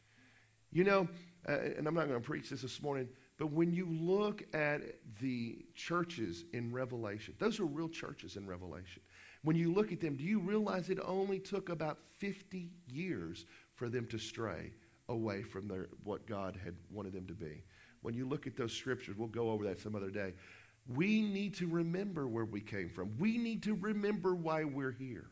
You 0.71 0.83
know, 0.85 1.07
uh, 1.47 1.59
and 1.77 1.87
I'm 1.87 1.93
not 1.93 2.07
going 2.07 2.19
to 2.19 2.25
preach 2.25 2.49
this 2.49 2.61
this 2.61 2.81
morning, 2.81 3.07
but 3.37 3.51
when 3.51 3.73
you 3.73 3.87
look 3.89 4.43
at 4.53 4.81
the 5.19 5.65
churches 5.75 6.45
in 6.53 6.71
Revelation, 6.71 7.33
those 7.39 7.59
are 7.59 7.65
real 7.65 7.89
churches 7.89 8.35
in 8.35 8.47
Revelation. 8.47 9.01
When 9.43 9.55
you 9.55 9.73
look 9.73 9.91
at 9.91 9.99
them, 9.99 10.15
do 10.15 10.23
you 10.23 10.39
realize 10.39 10.89
it 10.89 10.99
only 11.03 11.39
took 11.39 11.69
about 11.69 11.99
50 12.19 12.69
years 12.87 13.45
for 13.75 13.89
them 13.89 14.07
to 14.07 14.17
stray 14.17 14.71
away 15.09 15.41
from 15.41 15.67
their, 15.67 15.89
what 16.03 16.25
God 16.27 16.57
had 16.63 16.75
wanted 16.91 17.13
them 17.13 17.27
to 17.27 17.33
be? 17.33 17.63
When 18.01 18.13
you 18.13 18.27
look 18.27 18.47
at 18.47 18.55
those 18.55 18.73
scriptures, 18.73 19.17
we'll 19.17 19.27
go 19.27 19.49
over 19.49 19.65
that 19.65 19.79
some 19.79 19.95
other 19.95 20.09
day. 20.09 20.33
We 20.87 21.21
need 21.21 21.55
to 21.55 21.67
remember 21.67 22.27
where 22.27 22.45
we 22.45 22.61
came 22.61 22.89
from. 22.89 23.15
We 23.17 23.37
need 23.37 23.63
to 23.63 23.73
remember 23.75 24.35
why 24.35 24.63
we're 24.65 24.91
here. 24.91 25.27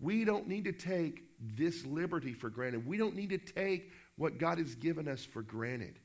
We 0.00 0.24
don't 0.24 0.48
need 0.48 0.64
to 0.64 0.72
take 0.72 1.24
this 1.38 1.84
liberty 1.84 2.32
for 2.32 2.48
granted. 2.48 2.86
We 2.86 2.96
don't 2.96 3.14
need 3.14 3.30
to 3.30 3.38
take 3.38 3.92
what 4.16 4.38
God 4.38 4.58
has 4.58 4.74
given 4.74 5.06
us 5.08 5.24
for 5.24 5.42
granted. 5.42 5.98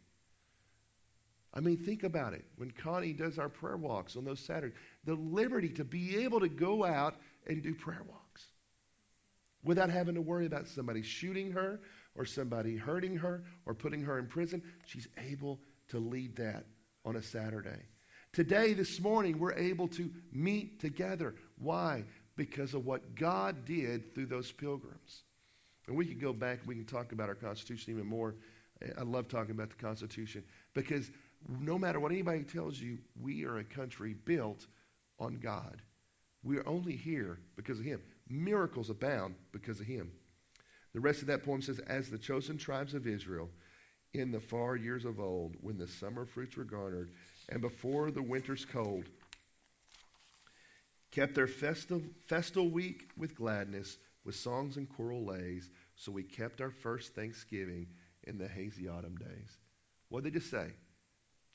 I 1.56 1.62
mean, 1.62 1.78
think 1.78 2.04
about 2.04 2.34
it. 2.34 2.44
When 2.58 2.72
Connie 2.72 3.13
does 3.13 3.39
our 3.39 3.48
prayer 3.48 3.78
walks 3.78 4.18
on 4.18 4.26
those 4.26 4.41
Saturdays, 4.41 4.78
the 5.06 5.15
liberty 5.15 5.70
to 5.70 5.86
be 5.86 6.18
able 6.18 6.41
to 6.41 6.50
go 6.50 6.84
out 6.84 7.15
and 7.48 7.63
do 7.63 7.74
prayer 7.74 8.04
walks 8.10 8.44
without 9.63 9.89
having 9.89 10.15
to 10.15 10.22
worry 10.22 10.46
about 10.46 10.68
somebody 10.68 11.02
shooting 11.02 11.52
her 11.52 11.80
or 12.15 12.26
somebody 12.26 12.76
hurting 12.76 13.18
her 13.18 13.44
or 13.65 13.74
putting 13.74 14.02
her 14.02 14.20
in 14.20 14.28
prison. 14.28 14.62
She's 14.86 15.08
able 15.18 15.60
to 15.89 16.00
lead 16.00 16.36
that 16.38 16.65
on 17.06 17.15
a 17.15 17.22
Saturday. 17.22 17.84
Today, 18.34 18.74
this 18.74 19.00
morning, 19.00 19.39
we're 19.39 19.54
able 19.54 19.88
to 19.89 20.12
meet 20.34 20.82
together. 20.82 21.36
Why? 21.58 22.04
Because 22.36 22.74
of 22.74 22.86
what 22.86 23.15
God 23.15 23.63
did 23.63 24.13
through 24.13 24.26
those 24.26 24.52
pilgrims. 24.52 25.24
And 25.88 25.96
we 25.96 26.06
could 26.06 26.20
go 26.20 26.34
back, 26.34 26.60
we 26.65 26.76
can 26.76 26.86
talk 26.86 27.13
about 27.13 27.30
our 27.30 27.36
Constitution 27.36 27.94
even 27.94 28.06
more. 28.06 28.36
I 28.98 29.04
love 29.04 29.30
talking 29.30 29.52
about 29.52 29.70
the 29.70 29.76
Constitution 29.76 30.44
because 30.74 31.10
no 31.48 31.78
matter 31.78 32.00
what 32.00 32.12
anybody 32.12 32.44
tells 32.44 32.80
you, 32.80 32.98
we 33.20 33.46
are 33.46 33.58
a 33.58 33.64
country 33.64 34.16
built 34.26 34.66
on 35.20 35.38
God. 35.38 35.82
We 36.44 36.58
are 36.58 36.68
only 36.68 36.96
here 36.96 37.40
because 37.56 37.80
of 37.80 37.86
Him. 37.86 38.02
Miracles 38.30 38.90
abound 38.90 39.36
because 39.52 39.80
of 39.80 39.86
Him. 39.86 40.12
The 40.94 41.00
rest 41.00 41.22
of 41.22 41.28
that 41.28 41.44
poem 41.44 41.62
says, 41.62 41.80
As 41.80 42.10
the 42.10 42.18
chosen 42.18 42.58
tribes 42.58 42.94
of 42.94 43.08
Israel 43.08 43.50
in 44.14 44.32
the 44.32 44.40
far 44.40 44.76
years 44.76 45.06
of 45.06 45.20
old, 45.20 45.56
when 45.62 45.78
the 45.78 45.88
summer 45.88 46.26
fruits 46.26 46.56
were 46.56 46.64
garnered, 46.64 47.12
and 47.50 47.62
before 47.62 48.12
the 48.12 48.22
winter's 48.22 48.66
cold, 48.66 49.06
kept 51.12 51.36
their 51.36 51.48
festal 51.48 52.70
week 52.70 53.10
with 53.18 53.36
gladness, 53.36 53.98
with 54.24 54.36
songs 54.36 54.78
and 54.78 54.90
choral 54.90 55.26
lays, 55.26 55.70
so 55.96 56.12
we 56.12 56.24
kept 56.24 56.62
our 56.62 56.72
first 56.72 57.14
Thanksgiving 57.14 57.88
in 58.24 58.38
the 58.38 58.48
hazy 58.48 58.88
autumn 58.88 59.16
days. 59.16 59.60
What 60.10 60.24
did 60.24 60.34
they 60.34 60.40
just 60.40 60.52
say? 60.52 60.72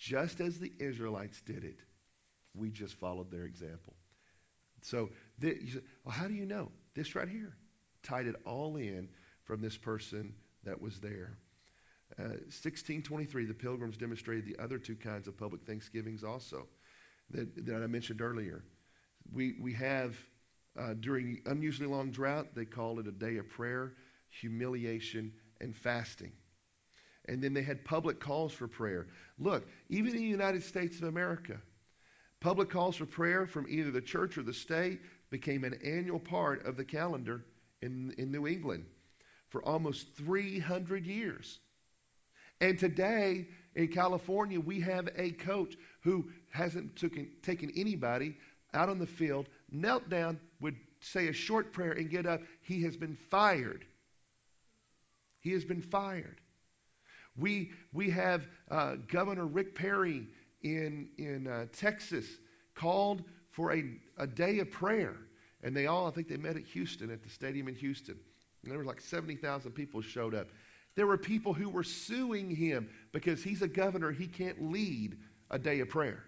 Just 0.01 0.41
as 0.41 0.59
the 0.59 0.73
Israelites 0.79 1.43
did 1.43 1.63
it, 1.63 1.81
we 2.55 2.71
just 2.71 2.95
followed 2.95 3.31
their 3.31 3.45
example. 3.45 3.93
So, 4.81 5.11
the, 5.39 5.59
say, 5.67 5.81
well, 6.05 6.15
how 6.15 6.27
do 6.27 6.33
you 6.33 6.47
know? 6.47 6.73
This 6.95 7.15
right 7.15 7.29
here 7.29 7.55
tied 8.03 8.27
it 8.27 8.35
all 8.47 8.77
in 8.77 9.11
from 9.45 9.61
this 9.61 9.77
person 9.77 10.33
that 10.65 10.81
was 10.81 11.01
there. 11.01 11.37
Uh, 12.19 12.41
1623, 12.49 13.45
the 13.45 13.53
pilgrims 13.53 13.99
demonstrated 13.99 14.47
the 14.47 14.61
other 14.61 14.79
two 14.79 14.97
kinds 14.97 15.29
of 15.29 15.37
public 15.37 15.67
thanksgivings 15.67 16.25
also 16.25 16.67
that, 17.31 17.67
that 17.67 17.83
I 17.83 17.87
mentioned 17.87 18.23
earlier. 18.23 18.65
We, 19.31 19.57
we 19.61 19.75
have, 19.75 20.17
uh, 20.79 20.95
during 20.99 21.43
unusually 21.45 21.89
long 21.89 22.11
drought, 22.11 22.55
they 22.55 22.65
call 22.65 23.01
it 23.01 23.07
a 23.07 23.13
day 23.13 23.37
of 23.37 23.51
prayer, 23.51 23.93
humiliation, 24.31 25.35
and 25.61 25.77
fasting. 25.77 26.33
And 27.27 27.43
then 27.43 27.55
they 27.55 27.63
had 27.63 27.85
public 27.85 28.19
calls 28.19 28.53
for 28.53 28.67
prayer. 28.67 29.07
Look, 29.39 29.69
even 29.89 30.13
in 30.15 30.19
the 30.19 30.27
United 30.27 30.63
States 30.63 30.99
of 30.99 31.05
America, 31.05 31.61
public 32.41 32.71
calls 32.71 32.97
for 32.97 33.07
prayer 33.07 33.47
from 33.47 33.67
either 33.69 33.91
the 33.91 34.01
church 34.01 34.39
or 34.39 34.43
the 34.43 34.55
state 34.55 35.01
became 35.31 35.65
an 35.65 35.79
annual 35.85 36.19
part 36.19 36.65
of 36.67 36.77
the 36.77 36.85
calendar 36.85 37.45
in, 37.83 38.15
in 38.19 38.33
New 38.33 38.47
England 38.47 38.85
for 39.49 39.63
almost 39.63 40.15
300 40.17 41.07
years. 41.07 41.61
And 42.61 42.79
today 42.79 43.49
in 43.75 43.89
California, 43.89 44.61
we 44.61 44.81
have 44.81 45.09
a 45.17 45.31
coach 45.33 45.77
who 46.03 46.31
hasn't 46.51 46.97
taken, 46.97 47.31
taken 47.43 47.73
anybody 47.77 48.37
out 48.75 48.89
on 48.89 48.99
the 48.99 49.07
field, 49.07 49.49
knelt 49.71 50.09
down, 50.09 50.39
would 50.61 50.77
say 51.01 51.29
a 51.29 51.33
short 51.33 51.73
prayer, 51.73 51.93
and 51.93 52.11
get 52.11 52.27
up. 52.27 52.43
He 52.61 52.83
has 52.83 52.97
been 52.97 53.17
fired. 53.17 53.87
He 55.41 55.53
has 55.53 55.65
been 55.65 55.81
fired. 55.81 56.41
We, 57.41 57.73
we 57.93 58.11
have 58.11 58.47
uh, 58.71 58.97
Governor 59.09 59.47
Rick 59.47 59.75
Perry 59.75 60.27
in, 60.63 61.09
in 61.19 61.47
uh, 61.47 61.67
Texas 61.73 62.27
called 62.75 63.25
for 63.51 63.73
a, 63.73 63.85
a 64.19 64.27
day 64.27 64.59
of 64.59 64.71
prayer. 64.71 65.17
And 65.63 65.77
they 65.77 65.87
all, 65.87 66.07
I 66.07 66.11
think 66.11 66.29
they 66.29 66.37
met 66.37 66.57
at 66.57 66.65
Houston, 66.65 67.11
at 67.11 67.23
the 67.23 67.31
stadium 67.31 67.69
in 67.69 67.75
Houston. 67.75 68.17
And 68.63 68.71
there 68.71 68.79
were 68.79 68.85
like 68.85 69.01
70,000 69.01 69.73
people 69.73 70.01
showed 70.03 70.35
up. 70.35 70.49
There 70.95 71.07
were 71.07 71.19
people 71.19 71.55
who 71.55 71.69
were 71.69 71.85
suing 71.85 72.55
him 72.55 72.91
because 73.13 73.43
he's 73.43 73.63
a 73.63 73.69
governor, 73.69 74.11
he 74.11 74.27
can't 74.27 74.71
lead 74.71 75.17
a 75.51 75.59
day 75.59 75.81
of 75.81 75.89
prayer. 75.89 76.25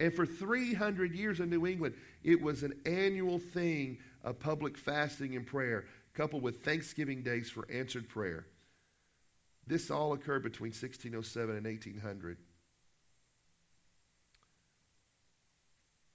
And 0.00 0.12
for 0.12 0.26
300 0.26 1.14
years 1.14 1.40
in 1.40 1.50
New 1.50 1.66
England, 1.66 1.94
it 2.22 2.40
was 2.40 2.62
an 2.62 2.74
annual 2.86 3.38
thing 3.38 3.98
of 4.22 4.38
public 4.38 4.76
fasting 4.76 5.36
and 5.36 5.46
prayer, 5.46 5.86
coupled 6.14 6.42
with 6.42 6.64
Thanksgiving 6.64 7.22
days 7.22 7.50
for 7.50 7.66
answered 7.70 8.08
prayer. 8.08 8.46
This 9.68 9.90
all 9.90 10.14
occurred 10.14 10.42
between 10.42 10.70
1607 10.70 11.56
and 11.56 11.66
1800. 11.66 12.38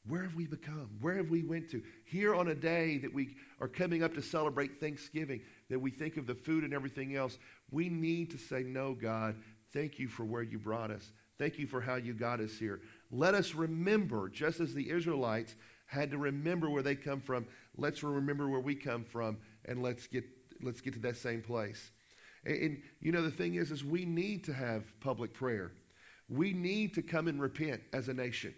Where 0.07 0.23
have 0.23 0.35
we 0.35 0.47
become? 0.47 0.89
Where 0.99 1.15
have 1.15 1.29
we 1.29 1.43
went 1.43 1.69
to? 1.69 1.81
Here 2.03 2.33
on 2.33 2.47
a 2.49 2.55
day 2.55 2.97
that 2.97 3.13
we 3.13 3.35
are 3.61 3.67
coming 3.67 4.03
up 4.03 4.15
to 4.15 4.21
celebrate 4.21 4.79
Thanksgiving, 4.79 5.41
that 5.69 5.79
we 5.79 5.91
think 5.91 6.17
of 6.17 6.25
the 6.25 6.35
food 6.35 6.63
and 6.63 6.73
everything 6.73 7.15
else, 7.15 7.37
we 7.71 7.89
need 7.89 8.31
to 8.31 8.37
say, 8.37 8.63
No, 8.63 8.95
God, 8.95 9.35
thank 9.71 9.99
you 9.99 10.07
for 10.07 10.25
where 10.25 10.41
you 10.41 10.57
brought 10.57 10.89
us. 10.91 11.11
Thank 11.37 11.59
you 11.59 11.67
for 11.67 11.79
how 11.79 11.95
you 11.95 12.13
got 12.13 12.39
us 12.39 12.57
here. 12.57 12.81
Let 13.11 13.35
us 13.35 13.53
remember, 13.53 14.29
just 14.29 14.59
as 14.59 14.73
the 14.73 14.89
Israelites 14.89 15.55
had 15.85 16.11
to 16.11 16.17
remember 16.17 16.69
where 16.69 16.83
they 16.83 16.95
come 16.95 17.21
from, 17.21 17.45
let's 17.77 18.01
remember 18.03 18.49
where 18.49 18.59
we 18.59 18.75
come 18.75 19.03
from, 19.03 19.37
and 19.65 19.81
let's 19.83 20.07
get, 20.07 20.25
let's 20.61 20.81
get 20.81 20.93
to 20.95 20.99
that 21.01 21.17
same 21.17 21.41
place. 21.41 21.91
And, 22.45 22.58
and 22.58 22.82
you 22.99 23.12
know, 23.12 23.21
the 23.21 23.32
thing 23.32 23.56
is, 23.56 23.71
is 23.71 23.84
we 23.84 24.06
need 24.06 24.43
to 24.45 24.53
have 24.53 24.84
public 24.99 25.34
prayer. 25.34 25.71
We 26.29 26.53
need 26.53 26.93
to 26.95 27.01
come 27.01 27.27
and 27.27 27.41
repent 27.41 27.82
as 27.91 28.10
a 28.10 28.13
nation. 28.13 28.53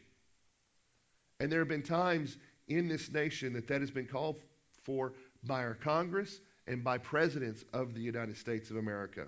And 1.40 1.52
there 1.52 1.60
have 1.60 1.68
been 1.68 1.84
times 1.84 2.38
in 2.68 2.88
this 2.88 3.12
nation 3.12 3.54
that 3.54 3.68
that 3.68 3.82
has 3.82 3.92
been 3.92 4.08
called 4.08 4.40
for 4.84 5.14
by 5.44 5.64
our 5.64 5.74
Congress 5.74 6.40
and 6.68 6.84
by 6.84 6.98
presidents 6.98 7.64
of 7.74 7.94
the 7.94 8.02
United 8.02 8.38
States 8.38 8.70
of 8.70 8.78
America. 8.78 9.28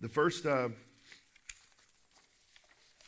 The 0.00 0.08
first, 0.08 0.44
uh, 0.44 0.70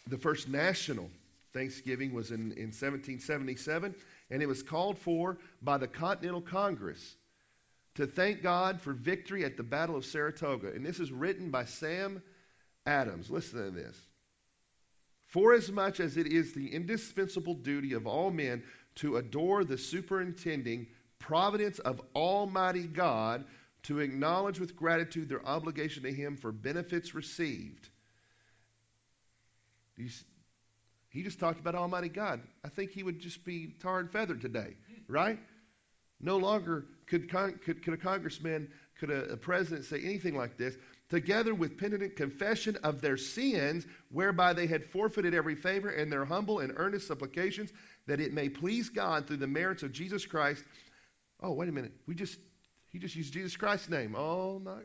the 0.06 0.18
first 0.18 0.48
national 0.48 1.10
Thanksgiving 1.52 2.12
was 2.12 2.30
in, 2.30 2.52
in 2.52 2.68
1777, 2.68 3.94
and 4.30 4.42
it 4.42 4.46
was 4.46 4.62
called 4.62 4.98
for 4.98 5.38
by 5.62 5.78
the 5.78 5.88
Continental 5.88 6.40
Congress 6.40 7.16
to 7.96 8.06
thank 8.06 8.42
God 8.42 8.80
for 8.80 8.92
victory 8.92 9.44
at 9.44 9.56
the 9.56 9.62
Battle 9.62 9.96
of 9.96 10.04
Saratoga. 10.04 10.68
And 10.68 10.86
this 10.86 11.00
is 11.00 11.12
written 11.12 11.50
by 11.50 11.64
Sam 11.64 12.22
Adams. 12.86 13.30
Listen 13.30 13.64
to 13.64 13.70
this. 13.70 13.98
Forasmuch 15.24 15.68
as 15.68 15.72
much 15.72 16.00
as 16.00 16.16
it 16.16 16.26
is 16.26 16.52
the 16.52 16.72
indispensable 16.72 17.54
duty 17.54 17.92
of 17.92 18.06
all 18.06 18.30
men 18.30 18.62
to 18.96 19.16
adore 19.16 19.64
the 19.64 19.76
superintending 19.76 20.86
providence 21.18 21.78
of 21.80 22.00
Almighty 22.14 22.86
God, 22.86 23.44
to 23.82 24.00
acknowledge 24.00 24.60
with 24.60 24.76
gratitude 24.76 25.28
their 25.28 25.44
obligation 25.46 26.02
to 26.04 26.12
Him 26.12 26.36
for 26.36 26.52
benefits 26.52 27.14
received. 27.14 27.88
He 29.96 31.22
just 31.22 31.40
talked 31.40 31.60
about 31.60 31.74
Almighty 31.74 32.08
God. 32.08 32.40
I 32.64 32.68
think 32.68 32.90
he 32.90 33.02
would 33.02 33.18
just 33.18 33.44
be 33.44 33.74
tar 33.80 33.98
and 34.00 34.10
feathered 34.10 34.40
today, 34.42 34.76
right? 35.08 35.38
No 36.20 36.36
longer 36.36 36.84
could, 37.06 37.30
could, 37.30 37.82
could 37.82 37.94
a 37.94 37.96
congressman, 37.96 38.68
could 38.98 39.10
a, 39.10 39.24
a 39.32 39.36
president 39.36 39.84
say 39.84 40.00
anything 40.02 40.36
like 40.36 40.56
this 40.56 40.76
together 41.08 41.54
with 41.54 41.78
penitent 41.78 42.16
confession 42.16 42.76
of 42.82 43.00
their 43.00 43.16
sins, 43.16 43.86
whereby 44.10 44.52
they 44.52 44.66
had 44.66 44.84
forfeited 44.84 45.34
every 45.34 45.54
favor, 45.54 45.88
and 45.88 46.10
their 46.10 46.24
humble 46.24 46.60
and 46.60 46.72
earnest 46.76 47.06
supplications, 47.06 47.72
that 48.06 48.20
it 48.20 48.32
may 48.32 48.48
please 48.48 48.88
God 48.88 49.26
through 49.26 49.36
the 49.36 49.46
merits 49.46 49.82
of 49.82 49.92
Jesus 49.92 50.26
Christ. 50.26 50.64
Oh, 51.40 51.52
wait 51.52 51.68
a 51.68 51.72
minute. 51.72 51.92
We 52.06 52.14
just, 52.14 52.38
he 52.90 52.98
just 52.98 53.14
used 53.14 53.32
Jesus 53.32 53.56
Christ's 53.56 53.88
name. 53.88 54.16
Oh, 54.16 54.60
no. 54.64 54.80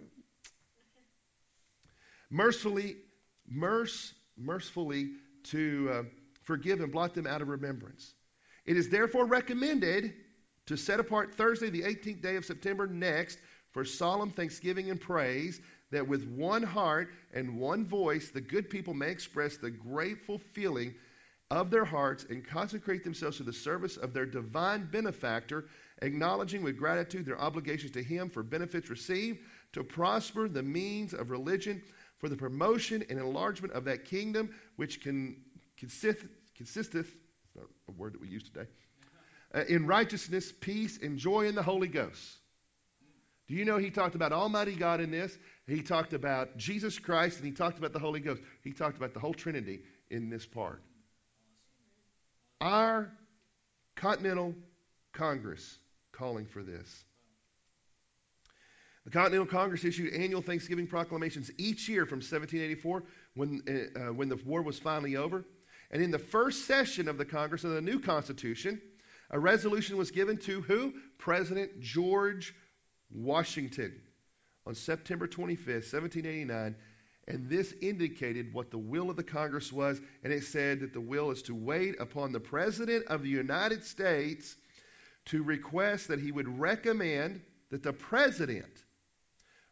Mercifully, 2.30 2.98
merc, 3.50 3.90
mercifully 4.38 5.12
to 5.46 5.90
uh, 5.92 6.04
forgive 6.44 6.82
and 6.82 6.92
blot 6.92 7.14
them 7.14 7.28
out 7.28 7.42
of 7.42 7.48
remembrance. 7.48 8.14
It 8.66 8.78
is 8.78 8.90
therefore 8.90 9.26
recommended 9.26 10.14
to 10.72 10.78
set 10.78 11.00
apart 11.02 11.34
Thursday, 11.34 11.70
the 11.70 11.82
18th 11.82 12.22
day 12.22 12.38
of 12.38 12.46
September 12.46 12.88
next, 12.88 13.40
for 13.72 13.84
solemn 13.84 14.32
thanksgiving 14.32 14.90
and 14.90 15.00
praise 15.02 15.62
that 15.92 16.08
with 16.08 16.26
one 16.30 16.64
heart 16.64 17.10
and 17.34 17.60
one 17.60 17.86
voice 17.86 18.30
the 18.30 18.40
good 18.40 18.70
people 18.70 18.94
may 18.94 19.10
express 19.10 19.58
the 19.58 19.70
grateful 19.70 20.38
feeling 20.38 20.94
of 21.50 21.70
their 21.70 21.84
hearts 21.84 22.26
and 22.30 22.48
consecrate 22.48 23.04
themselves 23.04 23.36
to 23.36 23.44
the 23.44 23.52
service 23.52 23.98
of 23.98 24.14
their 24.14 24.26
divine 24.26 24.88
benefactor, 24.90 25.66
acknowledging 26.02 26.64
with 26.64 26.78
gratitude 26.78 27.26
their 27.26 27.40
obligations 27.42 27.92
to 27.92 28.02
him 28.02 28.30
for 28.30 28.42
benefits 28.42 28.90
received, 28.90 29.40
to 29.74 29.84
prosper 29.84 30.48
the 30.48 30.64
means 30.64 31.14
of 31.14 31.30
religion, 31.30 31.82
for 32.18 32.30
the 32.30 32.38
promotion 32.38 33.04
and 33.10 33.20
enlargement 33.20 33.74
of 33.74 33.84
that 33.84 34.06
kingdom 34.06 34.50
which 34.78 35.02
can, 35.02 35.36
consist, 35.76 36.20
consisteth, 36.56 37.18
not 37.56 37.66
a 37.90 37.92
word 37.92 38.14
that 38.14 38.22
we 38.22 38.30
use 38.30 38.44
today, 38.44 38.68
uh, 39.54 39.64
in 39.68 39.86
righteousness, 39.86 40.52
peace, 40.52 41.00
and 41.02 41.18
joy 41.18 41.48
in 41.48 41.56
the 41.56 41.64
Holy 41.64 41.88
Ghost. 41.88 42.38
Do 43.48 43.56
you 43.56 43.66
know 43.66 43.78
he 43.78 43.90
talked 43.90 44.16
about 44.16 44.32
Almighty 44.32 44.76
God 44.76 45.02
in 45.02 45.12
this? 45.12 45.38
He 45.68 45.82
talked 45.82 46.14
about 46.14 46.56
Jesus 46.58 46.98
Christ 46.98 47.38
and 47.38 47.46
he 47.46 47.52
talked 47.52 47.78
about 47.78 47.92
the 47.92 48.00
Holy 48.00 48.20
Ghost. 48.20 48.42
He 48.64 48.72
talked 48.72 48.98
about 48.98 49.14
the 49.14 49.20
whole 49.20 49.34
Trinity 49.34 49.82
in 50.10 50.30
this 50.30 50.46
part. 50.46 50.82
Our 52.62 53.12
Continental 53.96 54.56
Congress 55.12 55.80
calling 56.12 56.46
for 56.46 56.64
this. 56.64 57.04
The 59.04 59.12
Continental 59.12 59.48
Congress 59.48 59.84
issued 59.84 60.14
annual 60.14 60.42
Thanksgiving 60.42 60.88
proclamations 60.88 61.52
each 61.58 61.90
year 61.90 62.06
from 62.06 62.18
1784 62.18 63.04
when, 63.36 63.62
uh, 63.68 64.14
when 64.14 64.30
the 64.30 64.38
war 64.46 64.62
was 64.62 64.80
finally 64.80 65.16
over. 65.16 65.44
And 65.90 66.02
in 66.02 66.12
the 66.12 66.20
first 66.20 66.68
session 66.68 67.10
of 67.10 67.18
the 67.18 67.26
Congress 67.26 67.64
of 67.64 67.72
the 67.72 67.82
new 67.82 68.00
Constitution, 68.00 68.82
a 69.32 69.40
resolution 69.40 69.98
was 69.98 70.12
given 70.12 70.38
to 70.38 70.62
who? 70.62 70.94
President 71.18 71.80
George 71.80 72.54
Washington 73.10 74.02
on 74.68 74.76
September 74.76 75.28
25th, 75.28 75.92
1789, 75.92 76.76
and 77.28 77.50
this 77.50 77.74
indicated 77.82 78.54
what 78.54 78.72
the 78.72 78.78
will 78.78 79.10
of 79.10 79.16
the 79.16 79.24
Congress 79.24 79.72
was, 79.72 80.02
and 80.24 80.32
it 80.32 80.44
said 80.44 80.80
that 80.82 80.94
the 80.94 81.02
will 81.02 81.32
is 81.32 81.42
to 81.44 81.56
wait 81.56 82.00
upon 82.00 82.32
the 82.32 82.40
President 82.40 83.06
of 83.08 83.24
the 83.24 83.30
United 83.30 83.84
States 83.84 84.58
to 85.26 85.44
request 85.44 86.08
that 86.08 86.20
he 86.20 86.32
would 86.32 86.60
recommend 86.60 87.42
that 87.70 87.84
the 87.84 87.94
President 87.94 88.84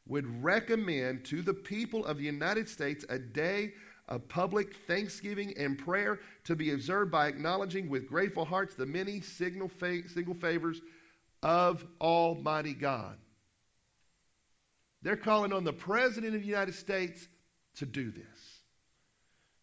would 0.08 0.44
recommend 0.44 1.24
to 1.26 1.42
the 1.42 1.54
people 1.54 2.06
of 2.06 2.18
the 2.18 2.24
United 2.24 2.68
States 2.68 3.06
a 3.10 3.20
day 3.20 3.74
of 4.10 4.28
public 4.28 4.76
thanksgiving 4.76 5.54
and 5.58 5.78
prayer 5.78 6.20
to 6.44 6.56
be 6.56 6.74
observed 6.74 7.12
by 7.12 7.28
acknowledging 7.28 7.90
with 7.90 8.10
grateful 8.10 8.44
hearts 8.44 8.76
the 8.76 8.86
many 8.86 9.22
signal 9.22 9.72
single 10.08 10.34
favors 10.34 10.82
of 11.42 11.86
Almighty 12.02 12.74
God. 12.74 13.18
They're 15.02 15.16
calling 15.16 15.54
on 15.54 15.64
the 15.64 15.72
President 15.72 16.36
of 16.36 16.42
the 16.42 16.48
United 16.48 16.76
States 16.76 17.28
to 17.76 17.86
do 17.86 18.12
this. 18.12 18.60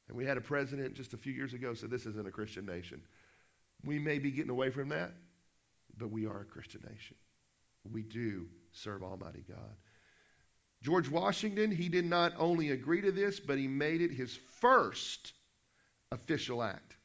And 0.08 0.16
we 0.16 0.24
had 0.24 0.36
a 0.36 0.40
president 0.40 0.94
just 0.94 1.12
a 1.12 1.16
few 1.16 1.32
years 1.32 1.52
ago 1.52 1.74
said 1.74 1.90
this 1.90 2.06
isn't 2.06 2.28
a 2.28 2.30
Christian 2.30 2.64
nation. 2.64 3.02
We 3.84 3.98
may 3.98 4.18
be 4.18 4.30
getting 4.30 4.50
away 4.50 4.70
from 4.70 4.88
that, 4.90 5.12
but 5.98 6.10
we 6.10 6.26
are 6.26 6.40
a 6.40 6.44
Christian 6.44 6.82
nation. 6.88 7.16
We 7.90 8.02
do 8.02 8.46
serve 8.72 9.02
Almighty 9.02 9.44
God. 9.46 9.76
George 10.82 11.08
Washington, 11.08 11.70
he 11.70 11.88
did 11.88 12.04
not 12.04 12.32
only 12.38 12.70
agree 12.70 13.00
to 13.00 13.10
this, 13.10 13.40
but 13.40 13.58
he 13.58 13.66
made 13.66 14.00
it 14.00 14.12
his 14.12 14.38
first 14.60 15.32
official 16.12 16.62
act 16.62 16.96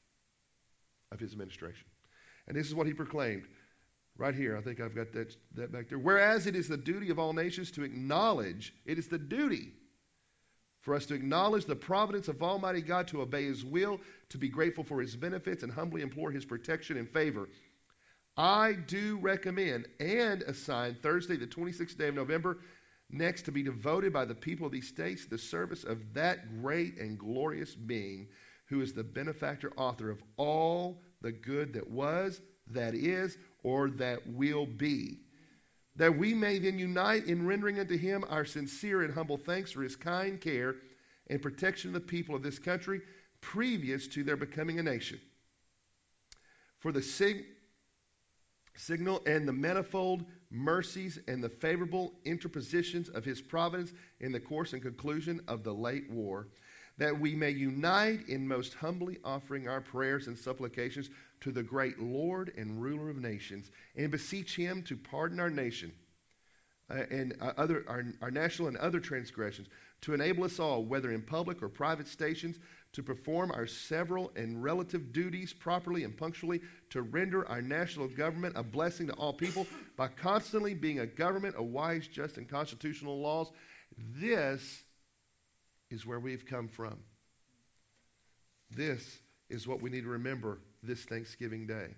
of 1.11 1.19
his 1.19 1.31
administration. 1.31 1.87
And 2.47 2.55
this 2.55 2.67
is 2.67 2.75
what 2.75 2.87
he 2.87 2.93
proclaimed 2.93 3.47
Right 4.17 4.35
here, 4.35 4.57
I 4.57 4.61
think 4.61 4.79
I've 4.79 4.95
got 4.95 5.11
that, 5.13 5.35
that 5.55 5.71
back 5.71 5.89
there. 5.89 5.97
Whereas 5.97 6.45
it 6.45 6.55
is 6.55 6.67
the 6.67 6.77
duty 6.77 7.09
of 7.09 7.17
all 7.17 7.33
nations 7.33 7.71
to 7.71 7.83
acknowledge, 7.83 8.73
it 8.85 8.99
is 8.99 9.07
the 9.07 9.17
duty 9.17 9.71
for 10.79 10.93
us 10.93 11.05
to 11.07 11.13
acknowledge 11.13 11.65
the 11.65 11.75
providence 11.75 12.27
of 12.27 12.43
Almighty 12.43 12.81
God, 12.81 13.07
to 13.07 13.21
obey 13.21 13.45
His 13.45 13.63
will, 13.63 13.99
to 14.29 14.37
be 14.37 14.49
grateful 14.49 14.83
for 14.83 15.01
His 15.01 15.15
benefits, 15.15 15.63
and 15.63 15.71
humbly 15.71 16.01
implore 16.01 16.31
His 16.31 16.45
protection 16.45 16.97
and 16.97 17.09
favor. 17.09 17.49
I 18.37 18.73
do 18.73 19.17
recommend 19.21 19.87
and 19.99 20.41
assign 20.43 20.97
Thursday, 21.01 21.35
the 21.35 21.47
26th 21.47 21.97
day 21.97 22.07
of 22.07 22.15
November, 22.15 22.59
next 23.13 23.43
to 23.43 23.51
be 23.51 23.63
devoted 23.63 24.13
by 24.13 24.25
the 24.25 24.35
people 24.35 24.65
of 24.65 24.71
these 24.71 24.87
states 24.87 25.23
to 25.23 25.31
the 25.31 25.37
service 25.37 25.83
of 25.83 26.13
that 26.13 26.61
great 26.61 26.97
and 26.97 27.17
glorious 27.17 27.75
being 27.75 28.27
who 28.67 28.81
is 28.81 28.93
the 28.93 29.03
benefactor, 29.03 29.73
author 29.75 30.09
of 30.09 30.23
all 30.37 31.01
the 31.21 31.31
good 31.31 31.73
that 31.73 31.89
was, 31.89 32.41
that 32.67 32.95
is, 32.95 33.37
or 33.63 33.89
that 33.89 34.25
will 34.27 34.65
be. 34.65 35.19
That 35.97 36.17
we 36.17 36.33
may 36.33 36.57
then 36.57 36.79
unite 36.79 37.25
in 37.25 37.45
rendering 37.45 37.79
unto 37.79 37.97
him 37.97 38.23
our 38.29 38.45
sincere 38.45 39.03
and 39.03 39.13
humble 39.13 39.37
thanks 39.37 39.71
for 39.71 39.83
his 39.83 39.95
kind 39.95 40.39
care 40.39 40.75
and 41.29 41.41
protection 41.41 41.89
of 41.89 41.93
the 41.93 41.99
people 41.99 42.33
of 42.33 42.43
this 42.43 42.59
country 42.59 43.01
previous 43.41 44.07
to 44.07 44.23
their 44.23 44.37
becoming 44.37 44.79
a 44.79 44.83
nation. 44.83 45.19
For 46.79 46.91
the 46.91 47.01
sig- 47.01 47.45
signal 48.75 49.21
and 49.25 49.47
the 49.47 49.53
manifold 49.53 50.25
mercies 50.51 51.19
and 51.27 51.43
the 51.43 51.49
favorable 51.49 52.13
interpositions 52.25 53.09
of 53.09 53.25
his 53.25 53.41
providence 53.41 53.93
in 54.19 54.31
the 54.31 54.39
course 54.39 54.73
and 54.73 54.81
conclusion 54.81 55.41
of 55.47 55.63
the 55.63 55.73
late 55.73 56.09
war 56.09 56.47
that 56.97 57.19
we 57.19 57.35
may 57.35 57.49
unite 57.49 58.27
in 58.27 58.47
most 58.47 58.75
humbly 58.75 59.17
offering 59.23 59.67
our 59.67 59.81
prayers 59.81 60.27
and 60.27 60.37
supplications 60.37 61.09
to 61.39 61.51
the 61.51 61.63
great 61.63 61.99
Lord 61.99 62.53
and 62.55 62.81
ruler 62.81 63.09
of 63.09 63.17
nations, 63.17 63.71
and 63.95 64.11
beseech 64.11 64.55
him 64.55 64.83
to 64.83 64.95
pardon 64.95 65.39
our 65.39 65.49
nation 65.49 65.91
uh, 66.89 67.03
and 67.09 67.35
uh, 67.41 67.53
other, 67.57 67.83
our, 67.87 68.03
our 68.21 68.29
national 68.29 68.67
and 68.67 68.77
other 68.77 68.99
transgressions, 68.99 69.67
to 70.01 70.13
enable 70.13 70.43
us 70.43 70.59
all, 70.59 70.83
whether 70.83 71.11
in 71.11 71.21
public 71.21 71.63
or 71.63 71.69
private 71.69 72.07
stations, 72.07 72.59
to 72.93 73.01
perform 73.01 73.51
our 73.51 73.65
several 73.65 74.31
and 74.35 74.61
relative 74.61 75.13
duties 75.13 75.53
properly 75.53 76.03
and 76.03 76.17
punctually, 76.17 76.61
to 76.89 77.01
render 77.01 77.47
our 77.47 77.61
national 77.61 78.07
government 78.07 78.53
a 78.57 78.63
blessing 78.63 79.07
to 79.07 79.13
all 79.13 79.31
people 79.33 79.65
by 79.95 80.07
constantly 80.07 80.73
being 80.73 80.99
a 80.99 81.05
government 81.05 81.55
of 81.55 81.65
wise, 81.65 82.07
just, 82.07 82.37
and 82.37 82.49
constitutional 82.49 83.19
laws. 83.19 83.51
This 83.97 84.83
is 85.89 86.05
where 86.05 86.19
we've 86.19 86.45
come 86.45 86.67
from. 86.67 86.99
This 88.69 89.19
is 89.49 89.67
what 89.67 89.81
we 89.81 89.89
need 89.89 90.03
to 90.03 90.09
remember 90.09 90.59
this 90.83 91.03
Thanksgiving 91.03 91.67
Day. 91.67 91.95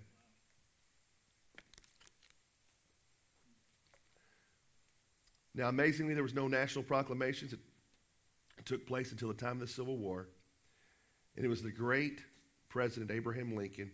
Now, 5.54 5.68
amazingly, 5.68 6.14
there 6.14 6.24
was 6.24 6.34
no 6.34 6.48
national 6.48 6.84
proclamations. 6.84 7.52
It 7.52 7.60
took 8.64 8.86
place 8.86 9.12
until 9.12 9.28
the 9.28 9.34
time 9.34 9.52
of 9.52 9.60
the 9.60 9.68
Civil 9.68 9.96
War. 9.96 10.28
And 11.36 11.44
it 11.44 11.48
was 11.48 11.62
the 11.62 11.70
great 11.70 12.20
President 12.68 13.10
Abraham 13.10 13.56
Lincoln 13.56 13.90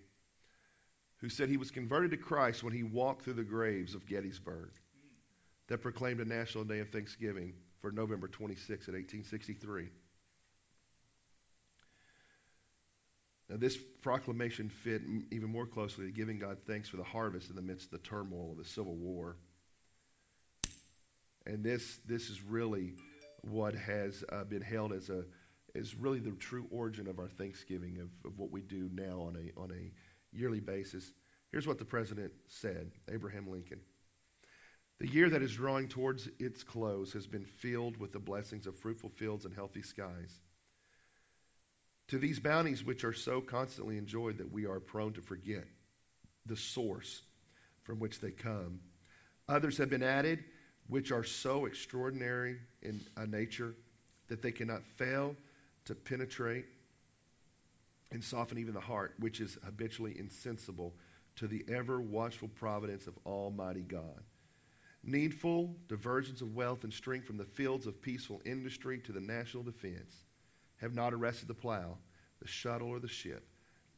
who 1.20 1.28
said 1.28 1.48
he 1.48 1.56
was 1.56 1.70
converted 1.70 2.10
to 2.10 2.16
Christ 2.16 2.62
when 2.62 2.72
he 2.72 2.82
walked 2.82 3.22
through 3.22 3.34
the 3.34 3.44
graves 3.44 3.94
of 3.94 4.06
Gettysburg 4.06 4.70
that 5.68 5.82
proclaimed 5.82 6.20
a 6.20 6.24
national 6.24 6.64
day 6.64 6.80
of 6.80 6.88
thanksgiving 6.88 7.52
for 7.80 7.92
November 7.92 8.26
26 8.26 8.68
in 8.88 8.94
1863. 8.94 9.88
Now, 13.50 13.56
this 13.56 13.76
proclamation 14.00 14.70
fit 14.70 15.02
even 15.30 15.50
more 15.50 15.66
closely 15.66 16.06
to 16.06 16.12
giving 16.12 16.38
God 16.38 16.58
thanks 16.66 16.88
for 16.88 16.96
the 16.96 17.04
harvest 17.04 17.50
in 17.50 17.56
the 17.56 17.62
midst 17.62 17.86
of 17.86 17.90
the 18.02 18.08
turmoil 18.08 18.52
of 18.52 18.58
the 18.58 18.64
Civil 18.64 18.94
War. 18.94 19.36
And 21.46 21.64
this, 21.64 21.98
this 22.06 22.30
is 22.30 22.42
really 22.42 22.94
what 23.42 23.74
has 23.74 24.22
uh, 24.30 24.44
been 24.44 24.62
held 24.62 24.92
as 24.92 25.10
a 25.10 25.24
is 25.74 25.94
really 25.94 26.20
the 26.20 26.30
true 26.32 26.66
origin 26.70 27.06
of 27.06 27.18
our 27.18 27.28
Thanksgiving 27.28 27.98
of, 28.00 28.10
of 28.30 28.38
what 28.38 28.50
we 28.50 28.60
do 28.60 28.90
now 28.92 29.20
on 29.20 29.36
a 29.36 29.60
on 29.60 29.70
a 29.70 30.36
yearly 30.36 30.60
basis. 30.60 31.12
Here's 31.50 31.66
what 31.66 31.78
the 31.78 31.84
president 31.84 32.32
said, 32.48 32.92
Abraham 33.10 33.50
Lincoln. 33.50 33.80
The 35.00 35.08
year 35.08 35.30
that 35.30 35.42
is 35.42 35.54
drawing 35.54 35.88
towards 35.88 36.28
its 36.38 36.62
close 36.62 37.14
has 37.14 37.26
been 37.26 37.46
filled 37.46 37.96
with 37.96 38.12
the 38.12 38.18
blessings 38.18 38.66
of 38.66 38.76
fruitful 38.76 39.08
fields 39.08 39.46
and 39.46 39.54
healthy 39.54 39.82
skies. 39.82 40.40
To 42.08 42.18
these 42.18 42.38
bounties, 42.38 42.84
which 42.84 43.02
are 43.02 43.14
so 43.14 43.40
constantly 43.40 43.96
enjoyed 43.96 44.38
that 44.38 44.52
we 44.52 44.66
are 44.66 44.78
prone 44.78 45.14
to 45.14 45.22
forget 45.22 45.64
the 46.44 46.56
source 46.56 47.22
from 47.82 47.98
which 47.98 48.20
they 48.20 48.30
come, 48.30 48.80
others 49.48 49.78
have 49.78 49.88
been 49.88 50.02
added, 50.02 50.44
which 50.86 51.12
are 51.12 51.24
so 51.24 51.64
extraordinary 51.64 52.58
in 52.82 53.00
a 53.16 53.26
nature 53.26 53.74
that 54.28 54.42
they 54.42 54.52
cannot 54.52 54.84
fail 54.84 55.34
to 55.84 55.94
penetrate 55.94 56.66
and 58.12 58.22
soften 58.22 58.58
even 58.58 58.74
the 58.74 58.80
heart, 58.80 59.14
which 59.18 59.40
is 59.40 59.58
habitually 59.64 60.18
insensible 60.18 60.94
to 61.36 61.46
the 61.46 61.64
ever 61.68 62.00
watchful 62.00 62.48
providence 62.48 63.06
of 63.06 63.18
Almighty 63.24 63.82
God. 63.82 64.22
Needful 65.02 65.76
diversions 65.88 66.42
of 66.42 66.54
wealth 66.54 66.84
and 66.84 66.92
strength 66.92 67.26
from 67.26 67.38
the 67.38 67.44
fields 67.44 67.86
of 67.86 68.02
peaceful 68.02 68.42
industry 68.44 68.98
to 68.98 69.12
the 69.12 69.20
national 69.20 69.62
defense 69.62 70.24
have 70.76 70.94
not 70.94 71.14
arrested 71.14 71.48
the 71.48 71.54
plow, 71.54 71.96
the 72.40 72.48
shuttle, 72.48 72.88
or 72.88 72.98
the 72.98 73.08
ship. 73.08 73.46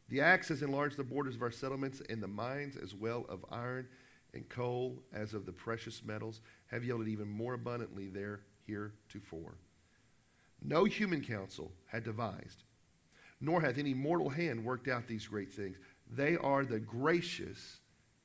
The 0.09 0.21
axe 0.21 0.49
has 0.49 0.63
enlarged 0.63 0.97
the 0.97 1.05
borders 1.05 1.37
of 1.37 1.43
our 1.43 1.51
settlements, 1.51 2.03
and 2.09 2.23
the 2.23 2.29
mines, 2.29 2.77
as 2.77 2.95
well 2.95 3.25
of 3.29 3.45
iron 3.51 3.89
and 4.35 4.49
coal 4.49 5.03
as 5.13 5.35
of 5.35 5.47
the 5.47 5.53
precious 5.53 6.03
metals, 6.05 6.41
have 6.67 6.85
yielded 6.85 7.09
even 7.09 7.29
more 7.29 7.55
abundantly 7.55 8.09
there 8.09 8.43
heretofore. 8.67 9.57
No 10.65 10.85
human 10.85 11.23
counsel 11.23 11.73
had 11.87 12.05
devised, 12.05 12.63
nor 13.41 13.61
hath 13.61 13.79
any 13.79 13.95
mortal 13.95 14.29
hand 14.29 14.65
worked 14.65 14.89
out 14.89 15.07
these 15.07 15.27
great 15.27 15.53
things. 15.53 15.77
They 16.11 16.37
are 16.37 16.65
the 16.65 16.79
gracious 16.79 17.81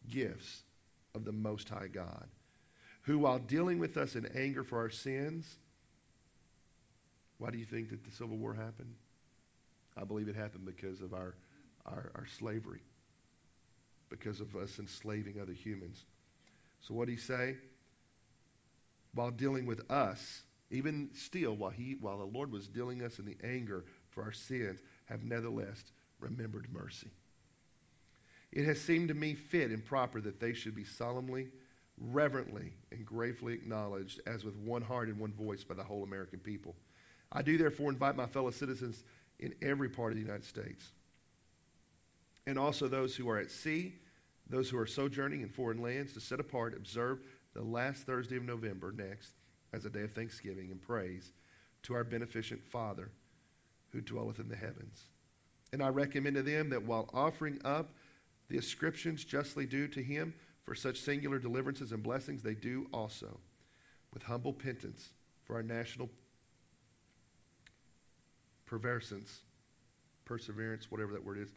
gifts 0.10 0.64
of 1.16 1.26
the 1.26 1.32
Most 1.32 1.70
High 1.70 1.88
God 1.88 2.28
who, 3.08 3.18
while 3.20 3.40
dealing 3.40 3.80
with 3.80 3.96
us 3.96 4.18
in 4.18 4.26
anger 4.36 4.66
for 4.66 4.80
our 4.80 4.90
sins, 4.90 5.60
why 7.38 7.50
do 7.50 7.58
you 7.58 7.64
think 7.64 7.90
that 7.90 8.04
the 8.04 8.12
Civil 8.12 8.36
War 8.36 8.54
happened? 8.54 8.96
I 9.96 10.04
believe 10.04 10.28
it 10.28 10.36
happened 10.36 10.66
because 10.66 11.00
of 11.00 11.14
our, 11.14 11.36
our, 11.86 12.12
our 12.16 12.28
slavery, 12.38 12.82
because 14.10 14.42
of 14.42 14.58
us 14.58 14.78
enslaving 14.78 15.40
other 15.42 15.54
humans. 15.54 16.04
So, 16.82 16.94
what 16.94 17.08
did 17.08 17.14
he 17.14 17.18
say? 17.18 17.56
While 19.14 19.32
dealing 19.32 19.66
with 19.66 19.90
us, 19.90 20.42
even 20.70 21.10
still, 21.14 21.56
while, 21.56 21.72
he, 21.72 21.96
while 22.00 22.18
the 22.18 22.26
Lord 22.26 22.52
was 22.52 22.68
dealing 22.68 23.02
us 23.02 23.20
in 23.20 23.26
the 23.26 23.38
anger 23.44 23.86
for 24.10 24.24
our 24.24 24.32
sins, 24.32 24.80
have 25.06 25.24
nevertheless 25.24 25.84
remembered 26.20 26.68
mercy. 26.72 27.10
It 28.52 28.66
has 28.66 28.82
seemed 28.82 29.10
to 29.10 29.14
me 29.14 29.34
fit 29.34 29.72
and 29.72 29.86
proper 29.86 30.20
that 30.22 30.40
they 30.40 30.54
should 30.54 30.76
be 30.76 30.84
solemnly 30.84 31.50
reverently 32.00 32.74
and 32.92 33.06
gratefully 33.06 33.54
acknowledged 33.54 34.22
as 34.28 34.44
with 34.44 34.56
one 34.58 34.82
heart 34.82 35.08
and 35.08 35.20
one 35.20 35.34
voice 35.34 35.64
by 35.64 35.74
the 35.76 35.84
whole 35.84 36.04
American 36.04 36.40
people. 36.40 36.76
I 37.32 37.42
do 37.42 37.58
therefore 37.58 37.90
invite 37.90 38.16
my 38.16 38.28
fellow 38.28 38.52
citizens 38.52 39.04
in 39.40 39.54
every 39.62 39.90
part 39.90 40.12
of 40.12 40.18
the 40.18 40.24
United 40.24 40.46
States, 40.46 40.92
and 42.46 42.58
also 42.58 42.88
those 42.88 43.16
who 43.16 43.30
are 43.30 43.38
at 43.38 43.52
sea, 43.52 43.96
those 44.50 44.70
who 44.70 44.78
are 44.78 44.88
sojourning 44.88 45.42
in 45.42 45.50
foreign 45.50 45.82
lands, 45.82 46.14
to 46.14 46.22
set 46.22 46.40
apart, 46.40 46.76
observe 46.76 47.20
the 47.54 47.62
last 47.62 48.04
Thursday 48.04 48.38
of 48.38 48.44
November 48.44 48.92
next 48.92 49.34
as 49.74 49.86
a 49.86 49.90
day 49.90 50.02
of 50.02 50.14
thanksgiving 50.14 50.72
and 50.72 50.82
praise 50.82 51.32
to 51.84 51.94
our 51.94 52.04
beneficent 52.04 52.64
Father 52.64 53.12
who 53.92 54.02
dwelleth 54.02 54.40
in 54.40 54.50
the 54.50 54.56
heavens. 54.56 55.06
And 55.74 55.84
I 55.84 55.90
recommend 55.90 56.36
to 56.36 56.44
them 56.44 56.70
that 56.70 56.84
while 56.84 57.10
offering 57.14 57.60
up 57.66 57.92
the 58.50 58.58
ascriptions 58.58 59.24
justly 59.24 59.66
due 59.66 59.88
to 59.90 60.02
him, 60.02 60.34
for 60.64 60.76
such 60.76 61.00
singular 61.00 61.40
deliverances 61.40 61.94
and 61.94 62.04
blessings, 62.04 62.44
they 62.44 62.54
do 62.54 62.88
also 62.94 63.40
with 64.14 64.24
humble 64.24 64.52
penance 64.52 65.10
for 65.46 65.56
our 65.56 65.64
national 65.64 66.10
perversance, 68.66 69.40
perseverance, 70.26 70.92
whatever 70.92 71.14
that 71.14 71.24
word 71.24 71.38
is, 71.38 71.54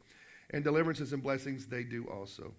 and 0.51 0.63
deliverances 0.63 1.13
and 1.13 1.25
blessings, 1.25 1.67
they 1.67 1.83
do 1.83 2.05
also. 2.05 2.53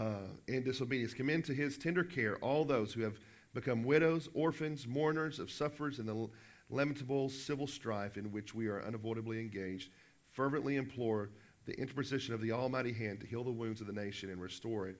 Uh, 0.00 0.28
in 0.48 0.62
disobedience, 0.62 1.12
commend 1.12 1.44
to 1.44 1.52
his 1.52 1.76
tender 1.76 2.02
care 2.02 2.36
all 2.36 2.64
those 2.64 2.94
who 2.94 3.02
have 3.02 3.18
become 3.52 3.84
widows, 3.84 4.30
orphans, 4.32 4.86
mourners 4.86 5.38
of 5.38 5.50
sufferers 5.50 5.98
in 5.98 6.06
the 6.06 6.26
lamentable 6.70 7.28
civil 7.28 7.66
strife 7.66 8.16
in 8.16 8.32
which 8.32 8.54
we 8.54 8.66
are 8.66 8.82
unavoidably 8.82 9.38
engaged. 9.38 9.90
Fervently 10.32 10.76
implore 10.76 11.28
the 11.66 11.78
interposition 11.78 12.32
of 12.32 12.40
the 12.40 12.50
Almighty 12.50 12.94
hand 12.94 13.20
to 13.20 13.26
heal 13.26 13.44
the 13.44 13.50
wounds 13.50 13.82
of 13.82 13.86
the 13.86 13.92
nation 13.92 14.30
and 14.30 14.40
restore 14.40 14.88
it 14.88 14.96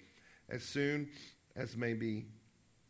as 0.51 0.63
soon 0.63 1.09
as 1.57 1.79
may 1.79 1.95
be 1.95 2.27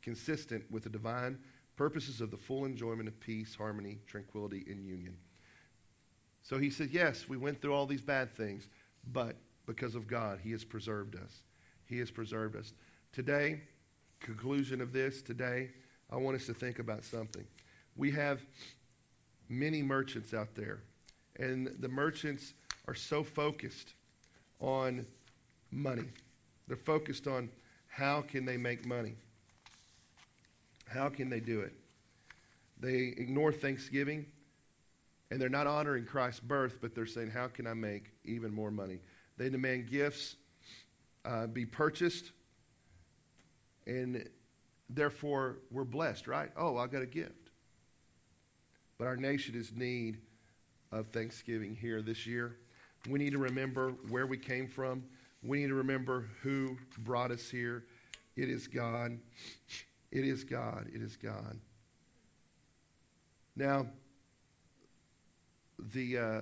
consistent 0.02 0.68
with 0.68 0.82
the 0.82 0.90
divine 0.90 1.38
purposes 1.76 2.20
of 2.20 2.32
the 2.32 2.36
full 2.36 2.64
enjoyment 2.64 3.06
of 3.06 3.20
peace, 3.20 3.54
harmony, 3.54 3.98
tranquility, 4.08 4.64
and 4.68 4.84
union. 4.84 5.16
So 6.42 6.58
he 6.58 6.70
said, 6.70 6.88
Yes, 6.90 7.28
we 7.28 7.36
went 7.36 7.62
through 7.62 7.74
all 7.74 7.86
these 7.86 8.02
bad 8.02 8.32
things, 8.32 8.68
but 9.12 9.36
because 9.64 9.94
of 9.94 10.08
God, 10.08 10.40
He 10.42 10.50
has 10.50 10.64
preserved 10.64 11.14
us. 11.14 11.44
He 11.91 11.99
has 11.99 12.11
preserved 12.11 12.55
us. 12.55 12.72
Today, 13.12 13.61
conclusion 14.20 14.80
of 14.80 14.93
this, 14.93 15.22
today, 15.22 15.70
I 16.09 16.16
want 16.16 16.36
us 16.36 16.47
to 16.47 16.55
think 16.55 16.78
about 16.78 17.05
something. 17.05 17.45
We 17.97 18.12
have 18.12 18.41
many 19.49 19.82
merchants 19.82 20.32
out 20.32 20.55
there, 20.55 20.78
and 21.36 21.74
the 21.80 21.88
merchants 21.88 22.55
are 22.86 22.95
so 22.95 23.24
focused 23.24 23.95
on 24.61 25.05
money. 25.72 26.09
They're 26.68 26.76
focused 26.76 27.26
on 27.26 27.51
how 27.88 28.20
can 28.20 28.45
they 28.45 28.57
make 28.57 28.86
money? 28.86 29.14
How 30.86 31.09
can 31.09 31.28
they 31.28 31.41
do 31.41 31.61
it? 31.61 31.72
They 32.78 33.14
ignore 33.16 33.53
Thanksgiving 33.53 34.26
and 35.30 35.41
they're 35.41 35.49
not 35.49 35.66
honoring 35.66 36.05
Christ's 36.05 36.41
birth, 36.41 36.78
but 36.80 36.95
they're 36.95 37.07
saying, 37.07 37.30
How 37.30 37.47
can 37.47 37.66
I 37.66 37.74
make 37.74 38.11
even 38.24 38.53
more 38.53 38.70
money? 38.70 38.99
They 39.36 39.49
demand 39.49 39.88
gifts 39.88 40.36
uh, 41.24 41.46
be 41.46 41.66
purchased, 41.66 42.32
and 43.86 44.28
therefore 44.88 45.58
we're 45.70 45.84
blessed, 45.84 46.26
right? 46.26 46.50
Oh, 46.56 46.76
I 46.76 46.86
got 46.86 47.02
a 47.02 47.06
gift. 47.06 47.50
But 48.98 49.06
our 49.06 49.16
nation 49.16 49.54
is 49.54 49.72
need 49.74 50.18
of 50.92 51.08
Thanksgiving 51.08 51.74
here 51.74 52.02
this 52.02 52.26
year. 52.26 52.56
We 53.08 53.18
need 53.18 53.32
to 53.32 53.38
remember 53.38 53.92
where 54.08 54.26
we 54.26 54.36
came 54.36 54.68
from. 54.68 55.04
We 55.42 55.60
need 55.60 55.68
to 55.68 55.74
remember 55.74 56.28
who 56.42 56.76
brought 56.98 57.30
us 57.30 57.48
here. 57.48 57.84
It 58.36 58.50
is 58.50 58.66
God. 58.66 59.18
It 60.10 60.24
is 60.24 60.44
God. 60.44 60.88
It 60.92 61.00
is 61.00 61.16
God. 61.16 61.58
Now, 63.56 63.86
the 65.78 66.18
uh, 66.18 66.40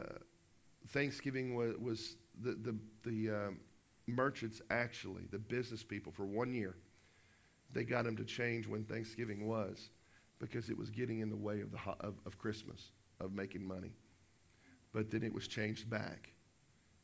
Thanksgiving 0.88 1.54
was, 1.54 1.76
was 1.78 2.16
the, 2.42 2.52
the, 2.52 2.76
the 3.04 3.34
um, 3.34 3.60
merchants 4.08 4.60
actually, 4.70 5.24
the 5.30 5.38
business 5.38 5.82
people, 5.84 6.10
for 6.10 6.24
one 6.24 6.52
year, 6.52 6.74
they 7.72 7.84
got 7.84 8.04
them 8.04 8.16
to 8.16 8.24
change 8.24 8.66
when 8.66 8.84
Thanksgiving 8.84 9.46
was 9.46 9.90
because 10.38 10.70
it 10.70 10.78
was 10.78 10.90
getting 10.90 11.20
in 11.20 11.30
the 11.30 11.36
way 11.36 11.60
of, 11.60 11.70
the, 11.70 11.78
of, 12.00 12.14
of 12.24 12.38
Christmas, 12.38 12.92
of 13.20 13.32
making 13.32 13.66
money. 13.66 13.92
But 14.92 15.10
then 15.10 15.22
it 15.22 15.32
was 15.32 15.46
changed 15.46 15.90
back. 15.90 16.32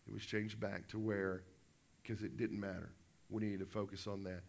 It 0.06 0.12
was 0.12 0.24
changed 0.24 0.58
back 0.58 0.88
to 0.88 0.98
where, 0.98 1.42
because 2.02 2.22
it 2.22 2.36
didn't 2.36 2.58
matter. 2.58 2.92
We 3.28 3.42
needed 3.42 3.60
to 3.60 3.66
focus 3.66 4.06
on 4.06 4.24
that. 4.24 4.42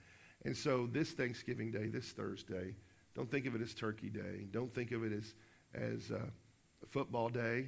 And 0.44 0.56
so 0.56 0.88
this 0.92 1.12
Thanksgiving 1.12 1.72
Day, 1.72 1.88
this 1.88 2.12
Thursday, 2.12 2.76
don't 3.16 3.30
think 3.30 3.46
of 3.46 3.56
it 3.56 3.62
as 3.62 3.74
Turkey 3.74 4.10
Day. 4.10 4.48
Don't 4.52 4.74
think 4.74 4.92
of 4.92 5.04
it 5.04 5.14
as, 5.14 5.34
as 5.74 6.12
uh, 6.12 6.26
football 6.90 7.30
day. 7.30 7.68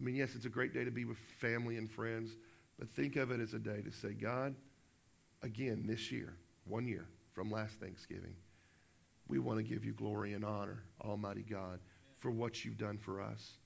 I 0.00 0.04
mean, 0.04 0.16
yes, 0.16 0.34
it's 0.34 0.46
a 0.46 0.50
great 0.50 0.72
day 0.72 0.84
to 0.84 0.90
be 0.90 1.04
with 1.04 1.18
family 1.40 1.76
and 1.76 1.90
friends, 1.90 2.30
but 2.78 2.88
think 2.88 3.16
of 3.16 3.30
it 3.30 3.40
as 3.40 3.54
a 3.54 3.58
day 3.58 3.82
to 3.82 3.90
say, 3.90 4.12
God, 4.12 4.54
again, 5.42 5.84
this 5.86 6.12
year, 6.12 6.36
one 6.64 6.86
year 6.86 7.06
from 7.32 7.50
last 7.50 7.80
Thanksgiving, 7.80 8.34
we 9.26 9.38
want 9.38 9.58
to 9.58 9.62
give 9.62 9.84
you 9.84 9.92
glory 9.92 10.32
and 10.32 10.44
honor, 10.44 10.84
Almighty 11.04 11.42
God, 11.42 11.80
for 12.18 12.30
what 12.30 12.64
you've 12.64 12.78
done 12.78 12.98
for 12.98 13.20
us, 13.20 13.58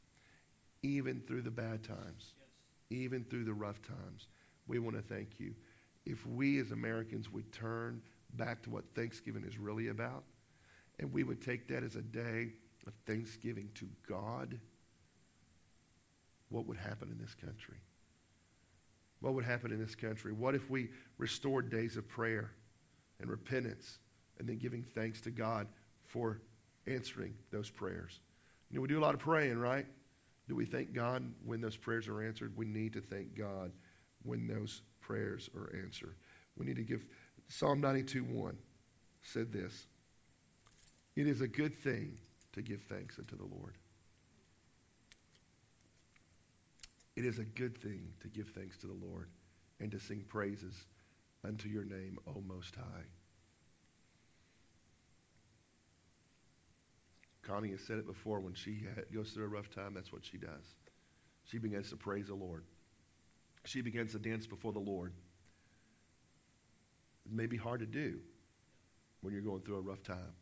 even 0.83 1.23
through 1.27 1.43
the 1.43 1.51
bad 1.51 1.85
times, 1.85 2.35
even 2.91 3.25
through 3.25 3.45
the 3.45 3.55
rough 3.55 3.81
times. 3.83 4.29
We 4.67 4.79
want 4.79 4.97
to 4.97 5.03
thank 5.03 5.39
you. 5.39 5.55
If 6.05 6.27
we 6.27 6.59
as 6.59 6.73
Americans 6.73 7.31
would 7.31 7.53
turn 7.53 8.03
back 8.35 8.63
to 8.63 8.71
what 8.71 8.85
Thanksgiving 8.95 9.45
is 9.45 9.59
really 9.59 9.89
about, 9.89 10.25
and 10.99 11.13
we 11.13 11.23
would 11.23 11.41
take 11.41 11.69
that 11.69 11.83
as 11.83 11.97
a 11.97 12.03
day 12.03 12.53
of 12.87 12.93
thanksgiving 13.07 13.69
to 13.75 13.89
God, 14.09 14.59
what 16.49 16.67
would 16.67 16.77
happen 16.77 17.09
in 17.11 17.19
this 17.19 17.35
country? 17.35 17.79
What 19.23 19.35
would 19.35 19.45
happen 19.45 19.71
in 19.71 19.79
this 19.79 19.95
country? 19.95 20.33
What 20.33 20.55
if 20.57 20.69
we 20.69 20.91
restored 21.17 21.71
days 21.71 21.97
of 21.97 22.09
prayer 22.09 22.51
and 23.21 23.31
repentance 23.31 23.99
and 24.39 24.49
then 24.49 24.59
giving 24.59 24.83
thanks 24.83 25.21
to 25.23 25.31
God 25.31 25.69
for 26.03 26.43
answering 26.89 27.35
those 27.53 27.71
prayers? 27.71 28.21
You 28.69 28.77
know, 28.77 28.83
we 28.83 28.89
do 28.89 28.99
a 28.99 29.01
lot 29.01 29.15
of 29.15 29.21
praying, 29.21 29.59
right? 29.59 29.87
Do 30.49 30.57
we 30.57 30.67
thank 30.67 30.93
God 30.93 31.25
when 31.45 31.61
those 31.61 31.77
prayers 31.77 32.09
are 32.09 32.21
answered? 32.21 32.53
We 32.57 32.67
need 32.67 32.93
to 32.95 33.01
thank 33.01 33.37
God 33.37 33.71
when 34.25 34.49
those 34.49 34.83
prayers 35.01 35.49
are 35.57 35.73
answered. 35.85 36.17
We 36.59 36.67
need 36.67 36.77
to 36.77 36.85
give 36.85 37.07
Psalm 37.49 37.81
92 37.81 38.25
1 38.25 38.59
said 39.23 39.53
this 39.53 39.87
It 41.15 41.29
is 41.29 41.43
a 41.43 41.49
good 41.49 41.77
thing 41.77 42.19
to 42.55 42.61
give 42.61 42.83
thanks 42.83 43.21
unto 43.21 43.37
the 43.37 43.45
Lord. 43.45 43.79
It 47.17 47.25
is 47.25 47.39
a 47.39 47.45
good 47.45 47.77
thing 47.79 48.09
to 48.21 48.29
give 48.29 48.49
thanks 48.49 48.77
to 48.79 48.87
the 48.87 49.07
Lord 49.07 49.29
and 49.81 49.91
to 49.93 50.01
sing 50.01 50.25
praises 50.29 50.87
unto 51.45 51.69
your 51.69 51.85
name, 51.85 52.19
O 52.27 52.43
Most 52.47 52.77
High. 52.77 53.05
Connie 57.43 57.71
has 57.71 57.81
said 57.81 57.99
it 57.99 58.07
before 58.07 58.41
when 58.41 58.55
she 58.55 58.83
goes 59.13 59.31
through 59.31 59.45
a 59.45 59.49
rough 59.49 59.71
time, 59.71 59.95
that's 59.95 60.13
what 60.13 60.25
she 60.25 60.39
does. 60.39 60.77
She 61.45 61.59
begins 61.59 61.91
to 61.91 61.97
praise 61.97 62.29
the 62.29 62.35
Lord. 62.35 62.65
She 63.65 63.81
begins 63.83 64.13
to 64.13 64.19
dance 64.19 64.47
before 64.47 64.73
the 64.73 64.79
Lord. 64.79 65.13
It 67.27 67.33
may 67.33 67.47
be 67.47 67.57
hard 67.57 67.81
to 67.81 67.87
do 67.87 68.21
when 69.21 69.33
you're 69.33 69.43
going 69.43 69.63
through 69.63 69.77
a 69.77 69.81
rough 69.81 70.03
time 70.03 70.35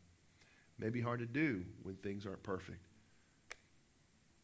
It 0.77 0.83
may 0.83 0.89
be 0.89 1.01
hard 1.01 1.19
to 1.19 1.25
do 1.25 1.63
when 1.83 1.95
things 1.95 2.25
aren't 2.25 2.43
perfect. 2.43 2.85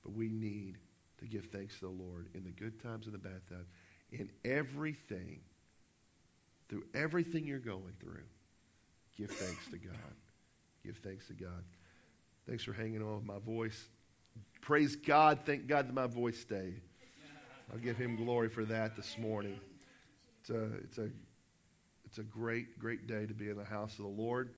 But 0.03 0.13
we 0.13 0.30
need 0.30 0.78
to 1.20 1.26
give 1.26 1.45
thanks 1.45 1.76
to 1.80 1.82
the 1.82 1.91
Lord 1.91 2.30
in 2.34 2.43
the 2.43 2.51
good 2.51 2.82
times 2.82 3.05
and 3.05 3.13
the 3.13 3.20
bad 3.20 3.41
times. 3.49 3.68
In 4.11 4.30
everything, 4.45 5.41
through 6.70 6.84
everything 6.93 7.45
you're 7.45 7.59
going 7.59 7.93
through, 7.99 8.24
give 9.18 9.32
thanks 9.32 9.65
to 9.72 9.78
God. 9.78 10.15
Give 10.86 10.95
thanks 10.97 11.28
to 11.28 11.34
God. 11.34 11.63
Thanks 12.47 12.63
for 12.63 12.74
hanging 12.74 13.01
on 13.01 13.15
with 13.15 13.26
my 13.26 13.39
voice. 13.39 13.89
Praise 14.61 14.95
God. 14.95 15.39
Thank 15.45 15.68
God 15.68 15.88
that 15.88 15.93
my 15.93 16.07
voice 16.07 16.39
stayed. 16.39 16.82
I'll 17.72 17.80
give 17.80 17.97
him 17.97 18.15
glory 18.15 18.47
for 18.47 18.63
that 18.65 18.95
this 18.95 19.18
morning. 19.18 19.59
It's 20.39 20.49
a, 20.49 20.63
it's 20.84 20.97
a, 20.97 21.09
it's 22.05 22.18
a 22.20 22.24
great, 22.24 22.80
great 22.80 23.07
day 23.07 23.26
to 23.26 23.34
be 23.34 23.49
in 23.49 23.57
the 23.57 23.65
house 23.65 23.91
of 23.99 24.05
the 24.05 24.22
Lord. 24.22 24.51